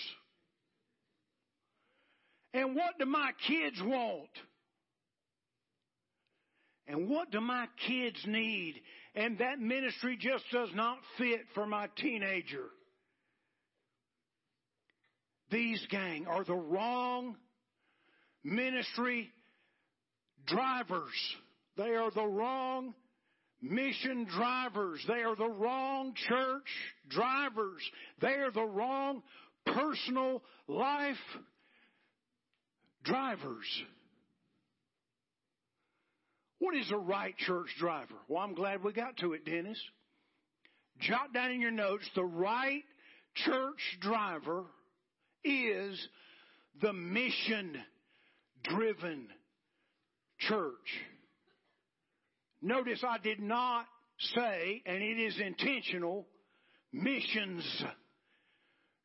And 2.53 2.75
what 2.75 2.97
do 2.99 3.05
my 3.05 3.31
kids 3.47 3.81
want? 3.81 4.29
And 6.87 7.09
what 7.09 7.31
do 7.31 7.41
my 7.41 7.67
kids 7.85 8.17
need? 8.25 8.81
And 9.13 9.39
that 9.39 9.59
ministry 9.59 10.17
just 10.19 10.45
does 10.51 10.69
not 10.73 10.97
fit 11.17 11.41
for 11.53 11.65
my 11.65 11.89
teenager. 11.97 12.65
These 15.51 15.85
gang 15.89 16.27
are 16.27 16.43
the 16.43 16.55
wrong 16.55 17.35
ministry 18.43 19.29
drivers. 20.47 21.35
They 21.77 21.95
are 21.95 22.11
the 22.11 22.25
wrong 22.25 22.93
mission 23.61 24.25
drivers. 24.25 25.03
They 25.07 25.21
are 25.21 25.35
the 25.35 25.49
wrong 25.49 26.13
church 26.27 26.67
drivers. 27.09 27.81
They 28.21 28.33
are 28.33 28.51
the 28.51 28.65
wrong 28.65 29.21
personal 29.65 30.41
life 30.67 31.15
drivers. 33.03 33.83
What 36.59 36.75
is 36.75 36.89
a 36.91 36.97
right 36.97 37.37
church 37.37 37.69
driver? 37.79 38.15
Well, 38.27 38.41
I'm 38.41 38.55
glad 38.55 38.83
we 38.83 38.91
got 38.91 39.17
to 39.17 39.33
it, 39.33 39.45
Dennis. 39.45 39.79
Jot 40.99 41.33
down 41.33 41.51
in 41.51 41.61
your 41.61 41.71
notes 41.71 42.09
the 42.15 42.25
right 42.25 42.83
church 43.45 43.97
driver 44.01 44.63
is 45.43 46.07
the 46.81 46.93
mission 46.93 47.77
driven 48.63 49.27
church. 50.39 50.73
Notice 52.61 53.03
I 53.07 53.17
did 53.19 53.39
not 53.39 53.85
say, 54.35 54.81
and 54.85 55.01
it 55.01 55.19
is 55.19 55.39
intentional, 55.39 56.25
missions 56.91 57.63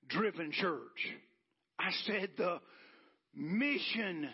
driven 0.09 0.53
church. 0.53 0.79
I 1.79 1.91
said 2.07 2.31
the 2.37 2.61
mission 3.35 4.29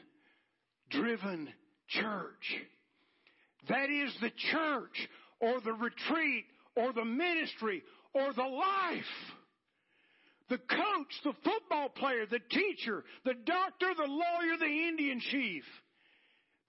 driven 0.91 1.49
church. 1.89 2.57
That 3.69 3.91
is 3.91 4.15
the 4.21 4.31
church 4.53 5.09
or 5.41 5.61
the 5.61 5.73
retreat 5.73 6.45
or 6.77 6.93
the 6.93 7.05
ministry 7.05 7.83
or 8.15 8.33
the 8.33 8.43
life. 8.43 9.05
The 10.49 10.59
coach, 10.59 11.13
the 11.25 11.35
football 11.45 11.91
player, 11.91 12.25
the 12.25 12.41
teacher, 12.51 13.05
the 13.25 13.35
doctor, 13.35 13.93
the 13.95 14.07
lawyer, 14.07 14.57
the 14.59 14.89
Indian 14.89 15.21
chief 15.21 15.65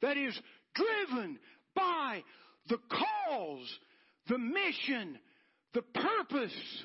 that 0.01 0.17
is 0.17 0.37
driven 0.75 1.39
by 1.75 2.23
the 2.67 2.77
cause, 2.89 3.79
the 4.27 4.37
mission, 4.37 5.19
the 5.73 5.81
purpose. 5.81 6.83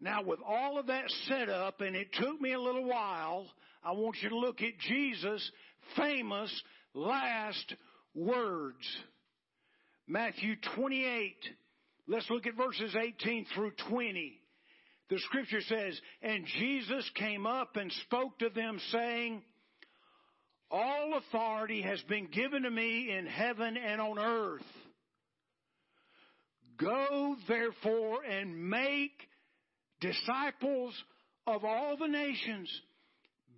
Now, 0.00 0.22
with 0.22 0.40
all 0.46 0.78
of 0.78 0.86
that 0.86 1.10
set 1.28 1.48
up, 1.48 1.80
and 1.80 1.94
it 1.94 2.08
took 2.14 2.40
me 2.40 2.52
a 2.52 2.60
little 2.60 2.86
while, 2.86 3.46
I 3.84 3.92
want 3.92 4.16
you 4.22 4.30
to 4.30 4.38
look 4.38 4.62
at 4.62 4.78
Jesus' 4.78 5.50
famous 5.96 6.62
last 6.94 7.74
words. 8.14 8.86
Matthew 10.06 10.56
28. 10.74 11.36
Let's 12.08 12.28
look 12.30 12.46
at 12.46 12.56
verses 12.56 12.96
18 12.96 13.46
through 13.54 13.72
20. 13.88 14.40
The 15.10 15.18
scripture 15.20 15.60
says, 15.60 16.00
And 16.22 16.44
Jesus 16.58 17.08
came 17.14 17.46
up 17.46 17.76
and 17.76 17.92
spoke 18.06 18.38
to 18.40 18.48
them, 18.48 18.80
saying, 18.90 19.42
all 20.70 21.18
authority 21.18 21.82
has 21.82 22.00
been 22.02 22.26
given 22.26 22.62
to 22.62 22.70
me 22.70 23.10
in 23.10 23.26
heaven 23.26 23.76
and 23.76 24.00
on 24.00 24.18
earth. 24.18 24.62
Go 26.78 27.36
therefore 27.48 28.22
and 28.24 28.70
make 28.70 29.12
disciples 30.00 30.94
of 31.46 31.64
all 31.64 31.96
the 31.96 32.06
nations, 32.06 32.70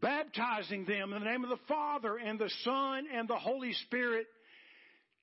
baptizing 0.01 0.85
them 0.87 1.12
in 1.12 1.22
the 1.22 1.31
name 1.31 1.44
of 1.44 1.51
the 1.51 1.64
Father 1.68 2.16
and 2.16 2.38
the 2.38 2.51
Son 2.64 3.05
and 3.14 3.29
the 3.29 3.38
Holy 3.38 3.72
Spirit, 3.87 4.27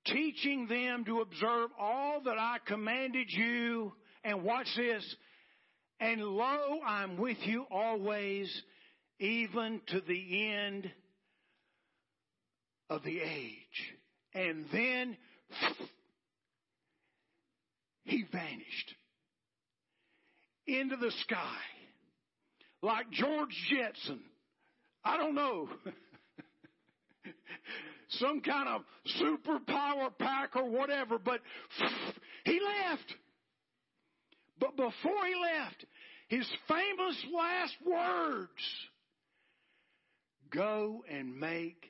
teaching 0.05 0.67
them 0.67 1.03
to 1.05 1.21
observe 1.21 1.71
all 1.79 2.21
that 2.21 2.37
I 2.37 2.57
commanded 2.65 3.27
you. 3.29 3.93
And 4.23 4.43
watch 4.43 4.67
this. 4.75 5.15
And 5.99 6.21
lo, 6.21 6.79
I'm 6.85 7.17
with 7.17 7.37
you 7.41 7.65
always, 7.71 8.49
even 9.19 9.81
to 9.87 10.01
the 10.01 10.51
end 10.51 10.91
of 12.89 13.03
the 13.03 13.19
age. 13.19 13.93
And 14.33 14.65
then 14.71 15.17
he 18.03 18.25
vanished 18.31 18.95
into 20.67 20.95
the 20.97 21.11
sky 21.21 21.57
like 22.81 23.09
George 23.11 23.55
Jetson. 23.69 24.21
I 25.03 25.17
don't 25.17 25.35
know. 25.35 25.69
some 28.09 28.41
kind 28.41 28.67
of 28.67 28.81
superpower 29.21 30.09
pack 30.17 30.55
or 30.55 30.69
whatever, 30.69 31.17
but 31.19 31.41
he 32.45 32.59
left. 32.59 33.13
But 34.59 34.75
before 34.75 35.25
he 35.25 35.35
left, 35.35 35.85
his 36.27 36.47
famous 36.67 37.25
last 37.33 37.75
words 37.85 38.49
go 40.51 41.03
and 41.09 41.39
make 41.39 41.85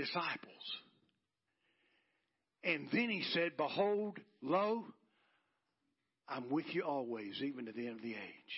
disciples. 0.00 0.54
And 2.62 2.88
then 2.92 3.08
he 3.08 3.24
said, 3.32 3.56
Behold, 3.56 4.18
lo, 4.42 4.84
I'm 6.28 6.50
with 6.50 6.66
you 6.68 6.82
always, 6.82 7.40
even 7.42 7.66
to 7.66 7.72
the 7.72 7.86
end 7.86 7.96
of 7.96 8.02
the 8.02 8.12
age. 8.12 8.54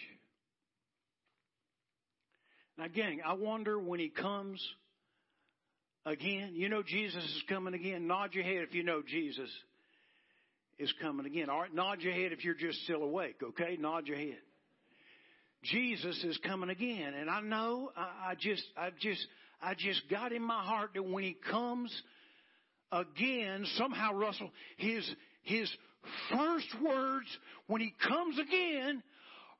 Now, 2.78 2.88
gang, 2.88 3.20
I 3.24 3.34
wonder 3.34 3.78
when 3.78 4.00
he 4.00 4.08
comes 4.08 4.62
again. 6.04 6.52
You 6.54 6.68
know 6.68 6.82
Jesus 6.82 7.22
is 7.22 7.42
coming 7.48 7.74
again. 7.74 8.06
Nod 8.06 8.34
your 8.34 8.44
head 8.44 8.62
if 8.68 8.74
you 8.74 8.82
know 8.82 9.02
Jesus 9.06 9.50
is 10.78 10.92
coming 11.00 11.26
again. 11.26 11.48
All 11.48 11.60
right, 11.60 11.74
nod 11.74 12.00
your 12.00 12.12
head 12.12 12.32
if 12.32 12.44
you're 12.44 12.54
just 12.54 12.82
still 12.84 13.02
awake, 13.02 13.36
okay? 13.42 13.76
Nod 13.78 14.06
your 14.06 14.16
head. 14.16 14.38
Jesus 15.64 16.24
is 16.24 16.36
coming 16.44 16.70
again. 16.70 17.14
And 17.14 17.30
I 17.30 17.40
know 17.40 17.90
I, 17.96 18.30
I 18.30 18.34
just 18.34 18.64
I 18.76 18.90
just 19.00 19.24
I 19.62 19.74
just 19.74 20.02
got 20.10 20.32
in 20.32 20.42
my 20.42 20.62
heart 20.64 20.90
that 20.94 21.04
when 21.04 21.22
he 21.22 21.36
comes 21.48 22.02
again, 22.90 23.64
somehow 23.76 24.12
Russell, 24.14 24.50
his 24.76 25.08
his 25.42 25.70
first 26.30 26.66
words 26.82 27.26
when 27.68 27.80
he 27.80 27.94
comes 28.06 28.38
again 28.38 29.02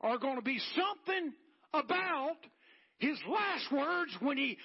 are 0.00 0.18
going 0.18 0.36
to 0.36 0.42
be 0.42 0.60
something 0.74 1.32
about 1.72 2.36
his 2.98 3.16
last 3.28 3.70
words 3.72 4.12
when 4.20 4.36
he 4.36 4.58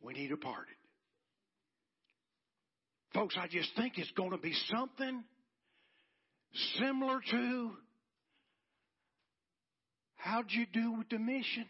when 0.00 0.14
he 0.14 0.26
departed. 0.26 0.74
Folks, 3.12 3.36
I 3.38 3.46
just 3.46 3.70
think 3.76 3.98
it's 3.98 4.10
going 4.12 4.30
to 4.30 4.38
be 4.38 4.54
something 4.74 5.22
similar 6.78 7.20
to 7.30 7.70
how'd 10.16 10.46
you 10.50 10.66
do 10.72 10.92
with 10.92 11.08
the 11.10 11.18
mission? 11.18 11.66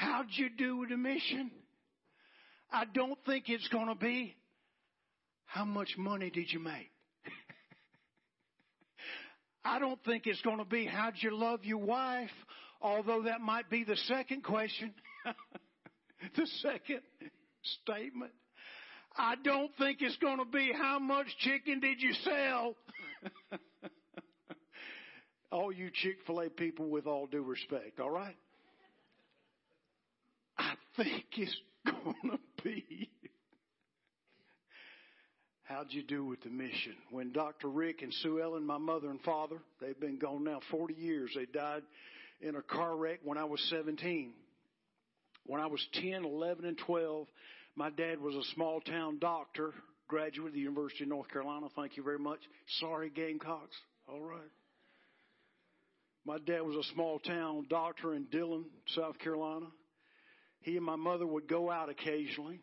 How'd 0.00 0.26
you 0.30 0.48
do 0.48 0.78
with 0.78 0.88
the 0.88 0.96
mission? 0.96 1.50
I 2.72 2.84
don't 2.94 3.18
think 3.26 3.44
it's 3.48 3.68
going 3.68 3.88
to 3.88 3.94
be 3.94 4.34
how 5.44 5.64
much 5.64 5.94
money 5.98 6.30
did 6.30 6.50
you 6.50 6.58
make? 6.58 6.90
I 9.64 9.78
don't 9.78 10.02
think 10.04 10.26
it's 10.26 10.40
going 10.40 10.58
to 10.58 10.64
be 10.64 10.86
how'd 10.86 11.14
you 11.18 11.36
love 11.36 11.64
your 11.64 11.78
wife, 11.78 12.30
although 12.80 13.24
that 13.24 13.40
might 13.40 13.68
be 13.68 13.84
the 13.84 13.96
second 13.96 14.42
question. 14.42 14.94
the 16.36 16.46
second 16.62 17.00
statement. 17.82 18.32
I 19.16 19.34
don't 19.44 19.72
think 19.76 19.98
it's 20.00 20.16
going 20.16 20.38
to 20.38 20.44
be 20.44 20.72
how 20.72 20.98
much 20.98 21.26
chicken 21.40 21.80
did 21.80 22.00
you 22.00 22.14
sell? 22.24 22.76
all 25.52 25.72
you 25.72 25.90
Chick-fil-A 25.92 26.50
people 26.50 26.88
with 26.88 27.06
all 27.06 27.26
due 27.26 27.42
respect, 27.42 28.00
all 28.00 28.10
right? 28.10 28.36
Think 31.02 31.24
it's 31.36 31.56
going 31.86 32.32
to 32.32 32.38
be 32.62 33.10
how'd 35.70 35.92
you 35.92 36.02
do 36.02 36.24
with 36.24 36.42
the 36.42 36.50
mission? 36.50 36.94
When 37.10 37.32
Dr. 37.32 37.68
Rick 37.68 38.02
and 38.02 38.12
Sue 38.12 38.40
Ellen, 38.40 38.66
my 38.66 38.76
mother 38.76 39.08
and 39.08 39.20
father, 39.22 39.56
they've 39.80 39.98
been 39.98 40.18
gone 40.18 40.44
now 40.44 40.60
40 40.70 40.94
years. 40.94 41.30
They 41.34 41.46
died 41.46 41.82
in 42.40 42.56
a 42.56 42.62
car 42.62 42.96
wreck 42.96 43.20
when 43.22 43.38
I 43.38 43.44
was 43.44 43.60
17. 43.70 44.32
When 45.46 45.60
I 45.60 45.66
was 45.68 45.84
10, 45.94 46.24
11, 46.24 46.64
and 46.64 46.76
12, 46.76 47.26
my 47.76 47.88
dad 47.90 48.20
was 48.20 48.34
a 48.34 48.54
small 48.54 48.80
town 48.80 49.18
doctor, 49.20 49.72
graduate 50.08 50.48
of 50.48 50.54
the 50.54 50.60
University 50.60 51.04
of 51.04 51.10
North 51.10 51.30
Carolina. 51.30 51.68
Thank 51.76 51.96
you 51.96 52.02
very 52.02 52.18
much. 52.18 52.40
Sorry, 52.80 53.08
Gamecocks. 53.08 53.76
All 54.08 54.20
right. 54.20 54.40
My 56.26 56.38
dad 56.38 56.62
was 56.62 56.76
a 56.76 56.92
small 56.92 57.20
town 57.20 57.66
doctor 57.70 58.14
in 58.14 58.26
Dillon, 58.30 58.64
South 58.88 59.18
Carolina. 59.18 59.66
He 60.60 60.76
and 60.76 60.84
my 60.84 60.96
mother 60.96 61.26
would 61.26 61.48
go 61.48 61.70
out 61.70 61.88
occasionally. 61.88 62.60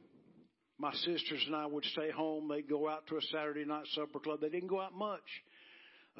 My 0.80 0.94
sisters 0.94 1.44
and 1.48 1.56
I 1.56 1.66
would 1.66 1.86
stay 1.86 2.12
home. 2.12 2.48
They'd 2.48 2.70
go 2.70 2.88
out 2.88 3.08
to 3.08 3.18
a 3.18 3.22
Saturday 3.32 3.66
night 3.66 3.86
supper 3.96 4.20
club. 4.20 4.42
They 4.42 4.50
didn't 4.50 4.70
go 4.70 4.80
out 4.80 4.94
much. 4.94 5.22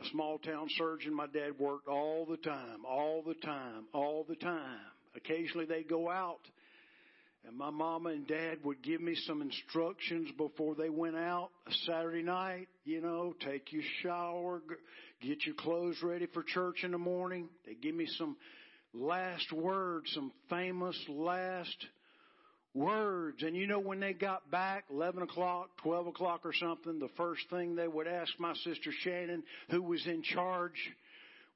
A 0.02 0.08
small 0.10 0.38
town 0.40 0.68
surgeon, 0.78 1.14
my 1.14 1.28
dad 1.28 1.58
worked 1.60 1.88
all 1.88 2.26
the 2.26 2.38
time, 2.38 2.86
all 2.86 3.24
the 3.26 3.34
time, 3.36 3.86
all 3.94 4.26
the 4.28 4.36
time. 4.36 4.80
Occasionally 5.16 5.66
they'd 5.66 5.90
go 5.90 6.10
out 6.10 6.42
and 7.48 7.58
my 7.58 7.70
mama 7.70 8.10
and 8.10 8.28
dad 8.28 8.58
would 8.64 8.82
give 8.84 9.00
me 9.00 9.16
some 9.26 9.42
instructions 9.42 10.30
before 10.38 10.76
they 10.76 10.90
went 10.90 11.16
out 11.16 11.50
a 11.66 11.72
Saturday 11.86 12.22
night. 12.22 12.68
You 12.84 13.02
know, 13.02 13.34
take 13.46 13.72
your 13.72 13.84
shower, 14.04 14.62
get 15.22 15.46
your 15.46 15.56
clothes 15.56 15.96
ready 16.04 16.28
for 16.34 16.44
church 16.44 16.84
in 16.84 16.92
the 16.92 16.98
morning. 16.98 17.48
They 17.66 17.76
give 17.76 17.96
me 17.96 18.06
some 18.18 18.36
last 18.94 19.52
words, 19.52 20.12
some 20.14 20.32
famous 20.50 20.98
last 21.08 21.86
words. 22.74 23.44
And 23.44 23.56
you 23.56 23.68
know, 23.68 23.80
when 23.80 24.00
they 24.00 24.14
got 24.14 24.50
back, 24.52 24.86
11 24.92 25.24
o'clock, 25.24 25.70
12 25.84 26.08
o'clock 26.08 26.42
or 26.44 26.54
something, 26.54 27.00
the 27.00 27.10
first 27.18 27.42
thing 27.50 27.76
they 27.76 27.88
would 27.88 28.08
ask 28.08 28.32
my 28.40 28.54
sister 28.56 28.92
Shannon, 29.02 29.44
who 29.70 29.82
was 29.82 30.06
in 30.06 30.24
charge, 30.24 30.78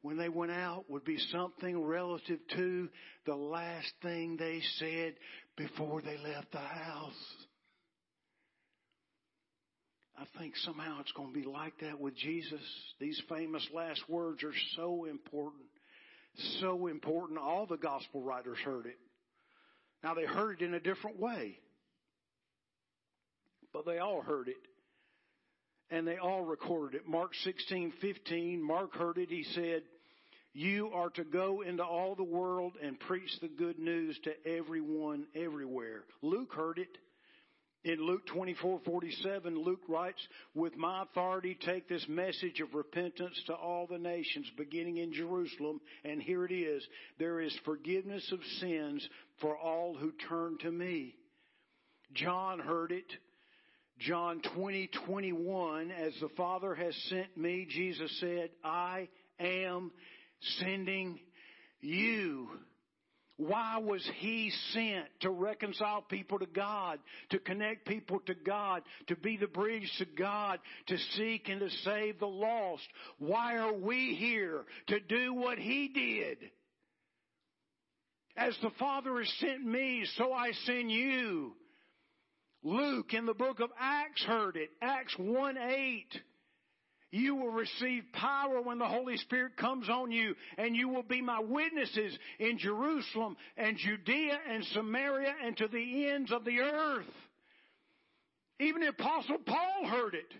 when 0.01 0.17
they 0.17 0.29
went 0.29 0.51
out 0.51 0.85
would 0.89 1.05
be 1.05 1.17
something 1.31 1.83
relative 1.83 2.39
to 2.55 2.89
the 3.25 3.35
last 3.35 3.91
thing 4.01 4.35
they 4.37 4.61
said 4.77 5.13
before 5.55 6.01
they 6.01 6.17
left 6.17 6.51
the 6.51 6.57
house. 6.57 7.13
I 10.17 10.25
think 10.39 10.55
somehow 10.57 10.99
it's 10.99 11.11
going 11.13 11.33
to 11.33 11.39
be 11.39 11.47
like 11.47 11.73
that 11.81 11.99
with 11.99 12.15
Jesus. 12.15 12.61
These 12.99 13.19
famous 13.29 13.67
last 13.73 14.01
words 14.07 14.43
are 14.43 14.53
so 14.75 15.05
important. 15.05 15.63
So 16.59 16.87
important. 16.87 17.39
All 17.39 17.65
the 17.65 17.77
gospel 17.77 18.21
writers 18.21 18.57
heard 18.63 18.85
it. 18.85 18.97
Now 20.03 20.13
they 20.13 20.25
heard 20.25 20.61
it 20.61 20.65
in 20.65 20.73
a 20.73 20.79
different 20.79 21.19
way. 21.19 21.57
But 23.73 23.85
they 23.85 23.99
all 23.99 24.21
heard 24.21 24.47
it 24.47 24.57
and 25.89 26.07
they 26.07 26.17
all 26.17 26.43
recorded 26.43 27.01
it. 27.01 27.07
Mark 27.07 27.35
16, 27.43 27.93
15, 28.01 28.63
Mark 28.63 28.95
heard 28.95 29.17
it. 29.17 29.29
He 29.29 29.43
said, 29.53 29.83
you 30.53 30.89
are 30.93 31.09
to 31.11 31.23
go 31.23 31.61
into 31.61 31.83
all 31.83 32.15
the 32.15 32.23
world 32.23 32.73
and 32.81 32.99
preach 32.99 33.29
the 33.41 33.47
good 33.47 33.79
news 33.79 34.19
to 34.23 34.31
everyone 34.45 35.25
everywhere. 35.35 36.03
Luke 36.21 36.53
heard 36.53 36.77
it. 36.77 36.97
In 37.83 37.99
Luke 37.99 38.27
24:47, 38.27 39.57
Luke 39.57 39.81
writes, 39.87 40.27
"With 40.53 40.75
my 40.75 41.01
authority 41.01 41.55
take 41.55 41.87
this 41.87 42.07
message 42.07 42.61
of 42.61 42.75
repentance 42.75 43.41
to 43.43 43.55
all 43.55 43.87
the 43.87 43.97
nations, 43.97 44.49
beginning 44.51 44.97
in 44.97 45.13
Jerusalem, 45.13 45.81
and 46.03 46.21
here 46.21 46.45
it 46.45 46.51
is, 46.51 46.87
there 47.17 47.41
is 47.41 47.55
forgiveness 47.59 48.31
of 48.31 48.45
sins 48.59 49.09
for 49.37 49.57
all 49.57 49.95
who 49.95 50.11
turn 50.11 50.59
to 50.59 50.71
me." 50.71 51.15
John 52.13 52.59
heard 52.59 52.91
it. 52.91 53.17
John 53.99 54.41
20, 54.41 54.87
21, 54.87 55.91
as 55.91 56.19
the 56.19 56.29
Father 56.29 56.73
has 56.73 56.95
sent 57.03 57.37
me, 57.37 57.65
Jesus 57.65 58.11
said, 58.19 58.49
I 58.63 59.09
am 59.39 59.91
sending 60.39 61.19
you. 61.81 62.49
Why 63.37 63.79
was 63.79 64.07
he 64.17 64.51
sent? 64.71 65.07
To 65.21 65.29
reconcile 65.31 66.01
people 66.01 66.39
to 66.39 66.45
God, 66.45 66.99
to 67.31 67.39
connect 67.39 67.87
people 67.87 68.19
to 68.27 68.35
God, 68.35 68.83
to 69.07 69.15
be 69.15 69.37
the 69.37 69.47
bridge 69.47 69.89
to 69.97 70.05
God, 70.05 70.59
to 70.87 70.97
seek 71.15 71.49
and 71.49 71.59
to 71.59 71.69
save 71.83 72.19
the 72.19 72.27
lost. 72.27 72.87
Why 73.17 73.57
are 73.57 73.73
we 73.73 74.15
here? 74.15 74.65
To 74.87 74.99
do 74.99 75.33
what 75.33 75.57
he 75.57 75.87
did. 75.87 76.37
As 78.37 78.55
the 78.61 78.71
Father 78.79 79.17
has 79.17 79.33
sent 79.39 79.65
me, 79.65 80.05
so 80.17 80.31
I 80.31 80.51
send 80.65 80.91
you. 80.91 81.53
Luke 82.63 83.13
in 83.13 83.25
the 83.25 83.33
book 83.33 83.59
of 83.59 83.71
Acts 83.79 84.23
heard 84.23 84.55
it. 84.55 84.69
Acts 84.81 85.15
1 85.17 85.57
8. 85.57 86.21
You 87.11 87.35
will 87.35 87.51
receive 87.51 88.03
power 88.13 88.61
when 88.61 88.79
the 88.79 88.87
Holy 88.87 89.17
Spirit 89.17 89.57
comes 89.57 89.89
on 89.89 90.11
you, 90.11 90.33
and 90.57 90.75
you 90.75 90.87
will 90.87 91.03
be 91.03 91.21
my 91.21 91.41
witnesses 91.41 92.17
in 92.39 92.57
Jerusalem 92.57 93.35
and 93.57 93.77
Judea 93.77 94.39
and 94.49 94.63
Samaria 94.65 95.33
and 95.43 95.57
to 95.57 95.67
the 95.67 96.07
ends 96.07 96.31
of 96.31 96.45
the 96.45 96.59
earth. 96.59 97.05
Even 98.59 98.81
the 98.81 98.89
apostle 98.89 99.39
Paul 99.45 99.87
heard 99.87 100.15
it. 100.15 100.33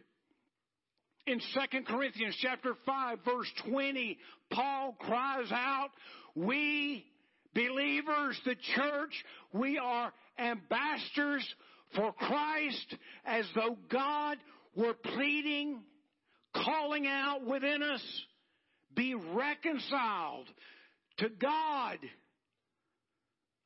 In 1.28 1.40
2 1.40 1.82
Corinthians 1.84 2.38
chapter 2.40 2.76
5 2.86 3.20
verse 3.26 3.52
20, 3.70 4.18
Paul 4.50 4.96
cries 5.00 5.52
out, 5.52 5.90
we 6.36 7.06
believers, 7.54 8.40
the 8.46 8.56
church, 8.76 9.26
we 9.54 9.78
are 9.78 10.14
ambassadors 10.40 11.46
for 11.96 12.14
Christ 12.14 12.96
as 13.26 13.46
though 13.56 13.78
God 13.90 14.38
were 14.76 14.94
pleading, 14.94 15.82
calling 16.54 17.08
out 17.08 17.46
within 17.46 17.84
us, 17.84 18.04
be 18.96 19.16
reconciled 19.16 20.48
to 21.18 21.30
God. 21.30 21.98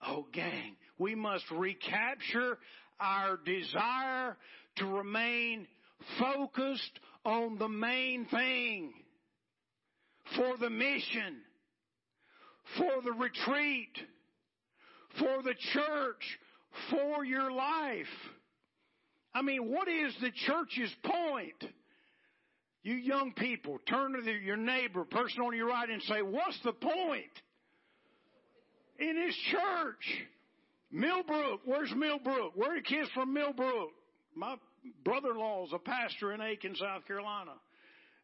Oh, 0.07 0.27
gang, 0.33 0.75
we 0.97 1.15
must 1.15 1.49
recapture 1.51 2.57
our 2.99 3.37
desire 3.37 4.37
to 4.77 4.85
remain 4.85 5.67
focused 6.19 6.99
on 7.23 7.57
the 7.57 7.67
main 7.67 8.25
thing 8.25 8.93
for 10.35 10.57
the 10.57 10.69
mission, 10.69 11.37
for 12.77 13.01
the 13.03 13.11
retreat, 13.11 13.97
for 15.19 15.41
the 15.43 15.55
church, 15.73 16.39
for 16.89 17.23
your 17.25 17.51
life. 17.51 18.05
I 19.33 19.41
mean, 19.41 19.71
what 19.71 19.87
is 19.87 20.13
the 20.21 20.31
church's 20.45 20.93
point? 21.03 21.73
You 22.85 22.93
young 22.93 23.31
people, 23.31 23.79
turn 23.89 24.13
to 24.13 24.21
the, 24.21 24.31
your 24.31 24.57
neighbor, 24.57 25.05
person 25.05 25.41
on 25.41 25.55
your 25.55 25.69
right, 25.69 25.89
and 25.89 26.03
say, 26.03 26.21
What's 26.21 26.59
the 26.63 26.71
point? 26.71 27.33
In 28.99 29.25
his 29.25 29.35
church. 29.51 30.27
Millbrook, 30.91 31.61
where's 31.65 31.91
Millbrook? 31.95 32.51
Where 32.53 32.77
are 32.77 32.81
kids 32.81 33.09
from 33.15 33.33
Millbrook? 33.33 33.89
My 34.35 34.57
brother 35.03 35.31
in 35.31 35.37
law 35.37 35.65
is 35.65 35.73
a 35.73 35.79
pastor 35.79 36.31
in 36.31 36.41
Aiken, 36.41 36.75
South 36.75 37.07
Carolina. 37.07 37.53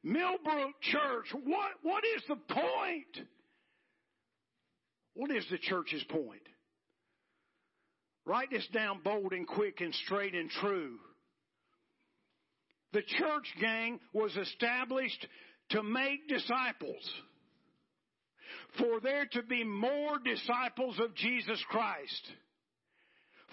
Millbrook 0.03 0.79
Church, 0.81 1.33
what, 1.43 1.71
what 1.81 2.03
is 2.15 2.21
the 2.27 2.35
point? 2.35 3.27
What 5.15 5.31
is 5.31 5.43
the 5.49 5.57
church's 5.57 6.03
point? 6.03 6.47
Write 8.27 8.51
this 8.51 8.67
down 8.71 8.99
bold 9.03 9.33
and 9.33 9.47
quick 9.47 9.81
and 9.81 9.93
straight 10.05 10.35
and 10.35 10.51
true. 10.51 10.99
The 12.93 13.01
church 13.01 13.47
gang 13.59 13.99
was 14.13 14.35
established 14.35 15.25
to 15.69 15.83
make 15.83 16.27
disciples. 16.27 17.09
For 18.77 18.99
there 19.01 19.25
to 19.33 19.43
be 19.43 19.63
more 19.63 20.17
disciples 20.23 20.99
of 20.99 21.15
Jesus 21.15 21.63
Christ. 21.69 22.31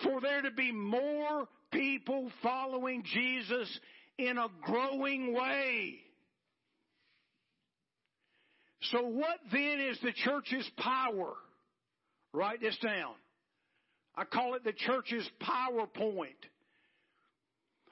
For 0.02 0.20
there 0.20 0.42
to 0.42 0.50
be 0.50 0.72
more 0.72 1.48
people 1.72 2.30
following 2.42 3.02
Jesus 3.04 3.78
in 4.16 4.38
a 4.38 4.48
growing 4.64 5.34
way. 5.34 5.98
So 8.90 9.02
what 9.02 9.38
then 9.52 9.80
is 9.80 9.98
the 10.02 10.12
church's 10.12 10.68
power? 10.76 11.34
Write 12.32 12.60
this 12.60 12.78
down. 12.78 13.14
I 14.16 14.24
call 14.24 14.54
it 14.54 14.64
the 14.64 14.72
church's 14.72 15.28
PowerPoint. 15.42 16.34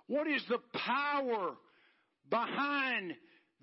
What 0.08 0.26
is 0.26 0.42
the 0.48 0.60
power 0.72 1.54
behind 2.30 3.14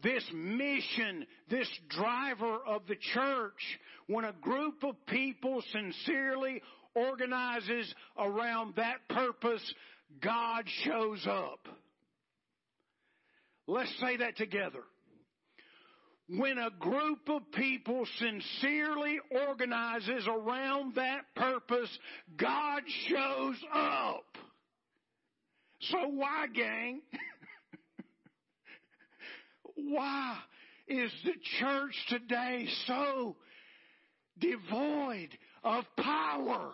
this 0.02 0.24
mission, 0.34 1.26
this 1.50 1.70
driver 1.90 2.58
of 2.68 2.82
the 2.88 2.98
church, 3.14 3.80
when 4.08 4.26
a 4.26 4.34
group 4.34 4.84
of 4.84 4.96
people 5.08 5.64
sincerely 5.72 6.62
organizes 6.96 7.94
around 8.18 8.76
that 8.76 9.08
purpose, 9.10 9.74
God 10.22 10.66
shows 10.84 11.26
up. 11.28 11.68
Let's 13.66 13.94
say 14.02 14.18
that 14.18 14.36
together. 14.36 14.84
When 16.28 16.58
a 16.58 16.70
group 16.80 17.30
of 17.30 17.52
people 17.54 18.06
sincerely 18.18 19.20
organizes 19.48 20.28
around 20.28 20.96
that 20.96 21.22
purpose, 21.36 21.90
God 22.38 22.84
shows 23.08 23.58
up. 23.74 24.26
So 25.90 25.98
why, 26.08 26.48
gang? 26.54 27.02
why 29.76 30.38
is 30.88 31.12
the 31.26 31.34
church 31.60 31.96
today 32.10 32.68
so 32.88 33.36
devoid 34.40 35.30
of 35.64 35.84
power? 35.98 36.72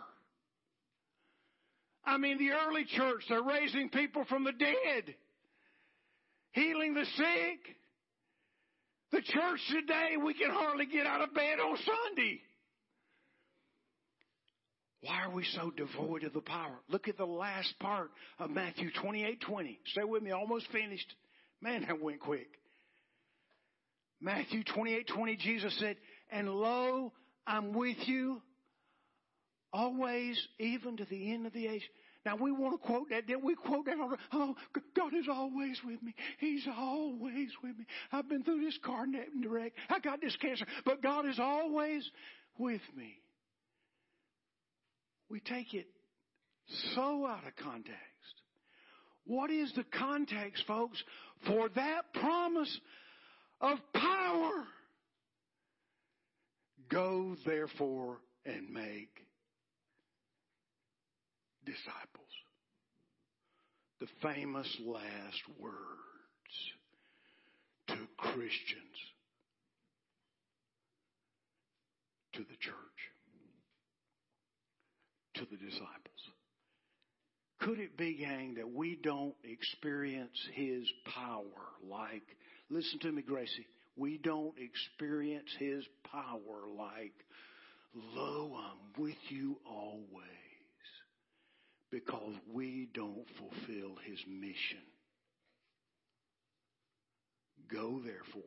I 2.06 2.18
mean, 2.18 2.38
the 2.38 2.52
early 2.52 2.86
church, 2.86 3.24
they're 3.30 3.44
raising 3.44 3.90
people 3.90 4.26
from 4.26 4.44
the 4.44 4.52
dead, 4.52 5.16
healing 6.52 6.94
the 6.94 7.06
sick. 7.06 7.76
The 9.12 9.22
church 9.22 9.60
today, 9.72 10.18
we 10.24 10.36
can 10.36 10.52
hardly 10.52 10.86
get 10.86 11.08
out 11.08 11.22
of 11.22 11.34
bed 11.34 11.60
on 11.60 11.78
Sunday. 11.78 12.42
Why 15.02 15.24
are 15.24 15.32
we 15.32 15.46
so 15.56 15.72
devoid 15.72 16.24
of 16.24 16.34
the 16.34 16.42
power? 16.42 16.76
Look 16.90 17.08
at 17.08 17.18
the 17.18 17.26
last 17.26 17.74
part 17.80 18.12
of 18.38 18.50
Matthew 18.50 18.90
28 19.02 19.42
20. 19.42 19.80
Stay 19.88 20.04
with 20.04 20.24
me, 20.24 20.32
almost 20.32 20.68
finished. 20.72 21.14
Man, 21.62 21.86
that 21.88 22.02
went 22.02 22.20
quick. 22.20 22.48
Matthew 24.22 24.64
28 24.64 25.08
20, 25.08 25.36
Jesus 25.38 25.78
said, 25.80 25.96
And 26.32 26.50
lo, 26.50 27.14
I'm 27.48 27.74
with 27.74 27.98
you 28.08 28.42
always, 29.72 30.40
even 30.60 30.98
to 30.98 31.06
the 31.06 31.32
end 31.32 31.46
of 31.46 31.54
the 31.54 31.68
age. 31.68 31.88
Now 32.26 32.36
we 32.36 32.52
want 32.52 32.74
to 32.74 32.86
quote 32.86 33.10
that. 33.12 33.28
Did 33.28 33.42
we 33.42 33.56
quote 33.56 33.86
that? 33.86 33.96
Oh, 34.34 34.56
God 34.96 35.14
is 35.16 35.28
always 35.32 35.80
with 35.86 36.04
me. 36.04 36.14
He's 36.40 36.68
always 36.78 37.50
with 37.64 37.78
me. 37.78 37.86
I've 38.12 38.28
been 38.28 38.44
through 38.44 38.66
this 38.66 38.78
car 38.84 39.06
wreck. 39.48 39.72
I 39.90 40.00
got 40.00 40.20
this 40.20 40.36
cancer, 40.36 40.66
but 40.84 41.02
God 41.02 41.26
is 41.26 41.40
always 41.40 42.10
with 42.58 42.82
me. 42.96 43.20
We 45.30 45.40
take 45.42 45.74
it 45.74 45.88
so 46.96 47.26
out 47.26 47.46
of 47.48 47.56
context. 47.64 47.96
What 49.26 49.52
is 49.52 49.72
the 49.76 49.86
context, 49.98 50.64
folks, 50.68 51.02
for 51.46 51.70
that 51.70 52.14
promise 52.14 52.80
of 53.62 53.78
power? 53.94 54.66
Go 56.90 57.36
therefore 57.46 58.18
and 58.46 58.74
make 58.74 59.10
disciples. 61.66 62.26
The 64.00 64.08
famous 64.24 64.68
last 64.84 65.44
words 65.60 65.76
to 67.90 67.98
Christians, 68.18 68.98
to 72.34 72.40
the 72.40 72.58
church 72.60 72.76
to 75.40 75.46
the 75.50 75.58
disciples. 75.58 75.88
Could 77.62 77.80
it 77.80 77.98
be, 77.98 78.16
gang, 78.16 78.56
that 78.56 78.70
we 78.70 78.98
don't 79.02 79.36
experience 79.44 80.38
His 80.54 80.84
power 81.16 81.44
like, 81.84 82.24
listen 82.70 83.00
to 83.00 83.12
me, 83.12 83.22
Gracie, 83.22 83.68
we 83.98 84.18
don't 84.18 84.54
experience 84.58 85.50
His 85.60 85.84
power 86.10 86.68
like, 86.78 87.14
lo, 87.94 88.56
I'm 88.58 89.02
with 89.02 89.18
you 89.30 89.58
always, 89.70 90.06
because 91.92 92.36
we 92.54 92.88
don't 92.94 93.26
fulfill 93.38 93.96
His 94.06 94.20
mission. 94.28 94.86
Go, 97.72 98.00
therefore, 98.04 98.44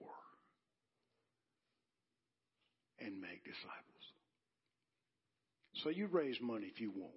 and 2.98 3.20
make 3.20 3.44
disciples. 3.44 3.91
So 5.76 5.88
you 5.88 6.06
raise 6.06 6.36
money 6.40 6.66
if 6.66 6.80
you 6.80 6.90
want. 6.90 7.12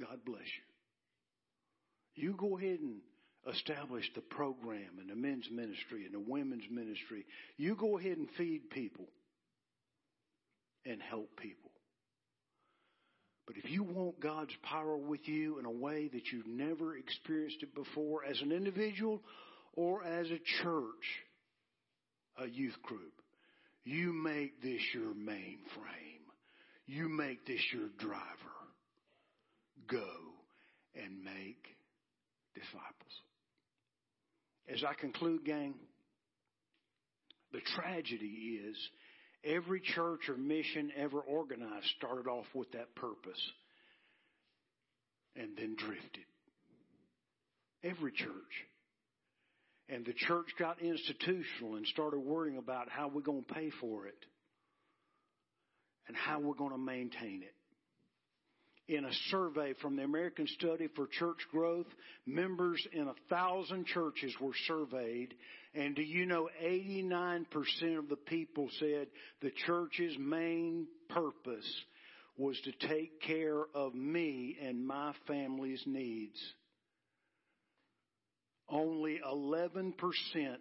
God 0.00 0.18
bless 0.24 0.40
you. 0.40 2.22
You 2.22 2.34
go 2.34 2.58
ahead 2.58 2.80
and 2.80 2.96
establish 3.52 4.04
the 4.14 4.20
program 4.20 4.98
and 5.00 5.08
the 5.08 5.14
men's 5.14 5.48
ministry 5.50 6.04
and 6.04 6.14
the 6.14 6.30
women's 6.30 6.68
ministry. 6.70 7.24
You 7.56 7.76
go 7.76 7.98
ahead 7.98 8.16
and 8.18 8.28
feed 8.36 8.70
people 8.70 9.06
and 10.84 11.00
help 11.00 11.28
people. 11.36 11.70
But 13.46 13.56
if 13.56 13.70
you 13.70 13.82
want 13.82 14.20
God's 14.20 14.54
power 14.62 14.96
with 14.96 15.26
you 15.26 15.58
in 15.58 15.64
a 15.64 15.70
way 15.70 16.08
that 16.08 16.32
you've 16.32 16.46
never 16.46 16.96
experienced 16.96 17.62
it 17.62 17.74
before 17.74 18.24
as 18.24 18.40
an 18.42 18.52
individual 18.52 19.22
or 19.74 20.04
as 20.04 20.26
a 20.26 20.40
church, 20.62 20.84
a 22.38 22.46
youth 22.46 22.76
group, 22.82 23.12
you 23.84 24.12
make 24.12 24.60
this 24.62 24.82
your 24.92 25.14
mainframe. 25.14 26.07
You 26.88 27.10
make 27.10 27.46
this 27.46 27.60
your 27.72 27.88
driver. 27.98 28.24
Go 29.90 30.08
and 30.96 31.22
make 31.22 31.62
disciples. 32.54 33.12
As 34.72 34.82
I 34.82 34.94
conclude, 34.98 35.44
gang, 35.44 35.74
the 37.52 37.60
tragedy 37.76 38.60
is 38.66 38.76
every 39.44 39.80
church 39.80 40.20
or 40.30 40.38
mission 40.38 40.90
ever 40.96 41.20
organized 41.20 41.86
started 41.98 42.26
off 42.26 42.46
with 42.54 42.72
that 42.72 42.94
purpose 42.94 43.40
and 45.36 45.50
then 45.58 45.76
drifted. 45.76 46.24
Every 47.84 48.12
church. 48.12 48.32
And 49.90 50.06
the 50.06 50.14
church 50.14 50.46
got 50.58 50.80
institutional 50.80 51.76
and 51.76 51.86
started 51.86 52.20
worrying 52.20 52.56
about 52.56 52.88
how 52.88 53.08
we're 53.08 53.20
going 53.20 53.44
to 53.44 53.54
pay 53.54 53.70
for 53.78 54.06
it 54.06 54.16
and 56.08 56.16
how 56.16 56.40
we're 56.40 56.54
going 56.54 56.72
to 56.72 56.78
maintain 56.78 57.42
it. 57.42 57.54
in 58.88 59.04
a 59.04 59.12
survey 59.30 59.74
from 59.82 59.96
the 59.96 60.02
American 60.02 60.46
Study 60.58 60.88
for 60.96 61.06
Church 61.06 61.36
Growth, 61.52 61.86
members 62.24 62.82
in 62.92 63.06
a 63.06 63.14
thousand 63.28 63.84
churches 63.86 64.34
were 64.40 64.54
surveyed, 64.66 65.34
and 65.74 65.94
do 65.94 66.00
you 66.02 66.24
know 66.24 66.48
89% 66.64 67.44
of 67.98 68.08
the 68.08 68.16
people 68.16 68.70
said 68.80 69.08
the 69.42 69.52
church's 69.66 70.16
main 70.18 70.86
purpose 71.10 71.70
was 72.38 72.58
to 72.64 72.88
take 72.88 73.20
care 73.20 73.64
of 73.74 73.94
me 73.94 74.56
and 74.62 74.86
my 74.86 75.12
family's 75.26 75.82
needs. 75.84 76.38
Only 78.70 79.20
11% 79.26 79.92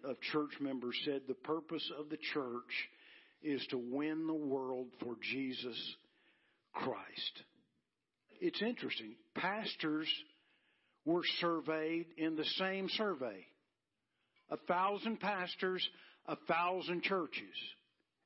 of 0.03 0.19
church 0.31 0.51
members 0.59 0.95
said 1.05 1.21
the 1.27 1.33
purpose 1.33 1.89
of 1.99 2.09
the 2.09 2.17
church 2.33 2.89
is 3.41 3.65
to 3.67 3.77
win 3.77 4.27
the 4.27 4.33
world 4.33 4.87
for 4.99 5.15
Jesus 5.21 5.95
Christ. 6.73 7.43
It's 8.39 8.61
interesting. 8.61 9.15
Pastors 9.35 10.07
were 11.05 11.23
surveyed 11.39 12.07
in 12.17 12.35
the 12.35 12.45
same 12.57 12.89
survey. 12.89 13.45
A 14.49 14.57
thousand 14.57 15.19
pastors, 15.19 15.87
a 16.27 16.35
thousand 16.47 17.03
churches. 17.03 17.55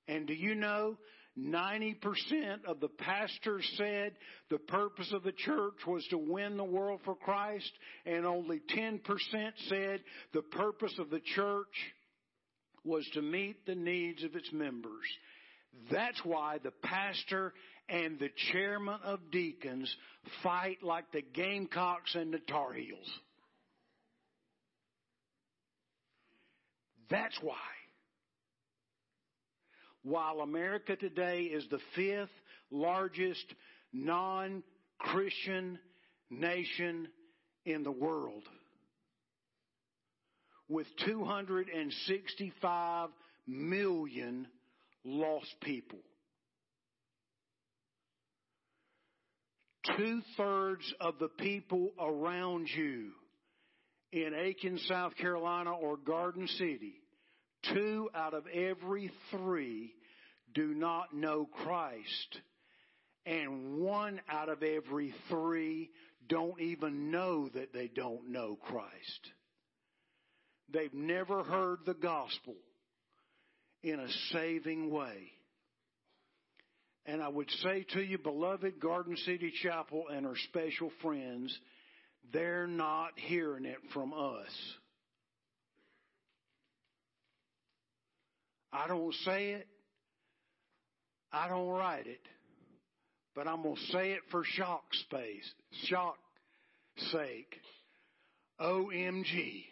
And 0.08 0.28
do 0.28 0.34
you 0.34 0.56
know 0.56 0.97
90% 1.39 2.65
of 2.65 2.80
the 2.80 2.89
pastors 2.89 3.65
said 3.78 4.13
the 4.50 4.58
purpose 4.58 5.12
of 5.13 5.24
the 5.24 5.32
church 5.32 5.76
was 5.88 6.06
to 6.10 6.17
win 6.17 6.58
the 6.58 6.63
world 6.63 7.00
for 7.06 7.15
Christ, 7.15 7.71
and 8.06 8.26
only 8.26 8.62
10% 8.76 9.00
said 9.69 10.02
the 10.34 10.41
purpose 10.41 10.93
of 11.00 11.10
the 11.10 11.21
church 11.21 11.67
was 12.84 13.08
to 13.13 13.22
meet 13.22 13.65
the 13.65 13.76
needs 13.76 14.24
of 14.24 14.36
its 14.36 14.52
members. 14.52 15.06
That's 15.91 16.20
why 16.24 16.58
the 16.63 16.72
pastor 16.72 17.54
and 17.88 18.20
the 18.20 18.30
chairman 18.52 19.00
of 19.04 19.20
deacons 19.32 19.94
fight 20.44 20.84
like 20.84 21.12
the 21.12 21.22
Gamecocks 21.22 22.15
and 22.15 22.34
the 22.34 22.39
Tar 22.39 22.74
Heels. 22.74 23.10
That's 27.10 27.38
why 27.41 27.56
while 30.04 30.41
America 30.41 30.96
today 30.96 31.44
is 31.44 31.63
the 31.70 31.80
fifth 31.96 32.30
largest 32.72 33.46
non-Christian 33.94 35.78
nation 36.30 37.08
in 37.65 37.84
the 37.84 37.91
world 37.91 38.44
with 40.72 40.88
265 41.06 43.10
million 43.48 44.48
lost 45.04 45.54
people. 45.62 46.00
Two 49.98 50.22
thirds 50.38 50.94
of 51.00 51.16
the 51.20 51.28
people 51.28 51.90
around 52.00 52.70
you 52.76 53.12
in 54.12 54.34
Aiken, 54.34 54.80
South 54.88 55.16
Carolina 55.18 55.72
or 55.72 55.98
Garden 55.98 56.48
City 56.48 56.96
Two 57.74 58.10
out 58.16 58.34
of 58.34 58.48
every 58.48 59.12
three 59.30 59.94
do 60.54 60.74
not 60.74 61.14
know 61.14 61.48
Christ. 61.64 62.40
And 63.26 63.78
one 63.78 64.20
out 64.30 64.50
of 64.50 64.64
every 64.64 65.14
three 65.30 65.92
don't 66.28 66.60
even 66.60 67.12
know 67.12 67.50
that 67.50 67.72
they 67.72 67.88
don't 67.88 68.30
know 68.30 68.58
Christ. 68.64 69.32
They've 70.74 70.94
never 70.94 71.44
heard 71.44 71.80
the 71.86 71.94
gospel 71.94 72.56
in 73.84 74.00
a 74.00 74.08
saving 74.32 74.92
way. 74.92 75.32
And 77.06 77.22
I 77.22 77.28
would 77.28 77.50
say 77.64 77.86
to 77.94 78.02
you, 78.02 78.18
beloved 78.18 78.80
Garden 78.80 79.18
City 79.18 79.52
Chapel 79.64 80.06
and 80.14 80.26
our 80.26 80.36
special 80.50 80.92
friends, 81.02 81.58
they're 82.32 82.68
not 82.68 83.12
hearing 83.16 83.66
it 83.66 83.80
from 83.94 84.14
us. 84.14 84.52
I 88.72 88.88
don't 88.88 89.14
say 89.26 89.52
it. 89.52 89.68
I 91.34 91.48
don't 91.48 91.68
write 91.68 92.08
it. 92.08 92.22
But 93.36 93.48
I'm 93.48 93.64
going 93.64 93.76
to 93.76 93.92
say 93.92 94.12
it 94.12 94.22
for 94.30 94.44
shock 94.44 94.84
space, 94.94 95.54
shock 95.86 96.18
sake. 97.12 97.56
OMG. 98.60 99.64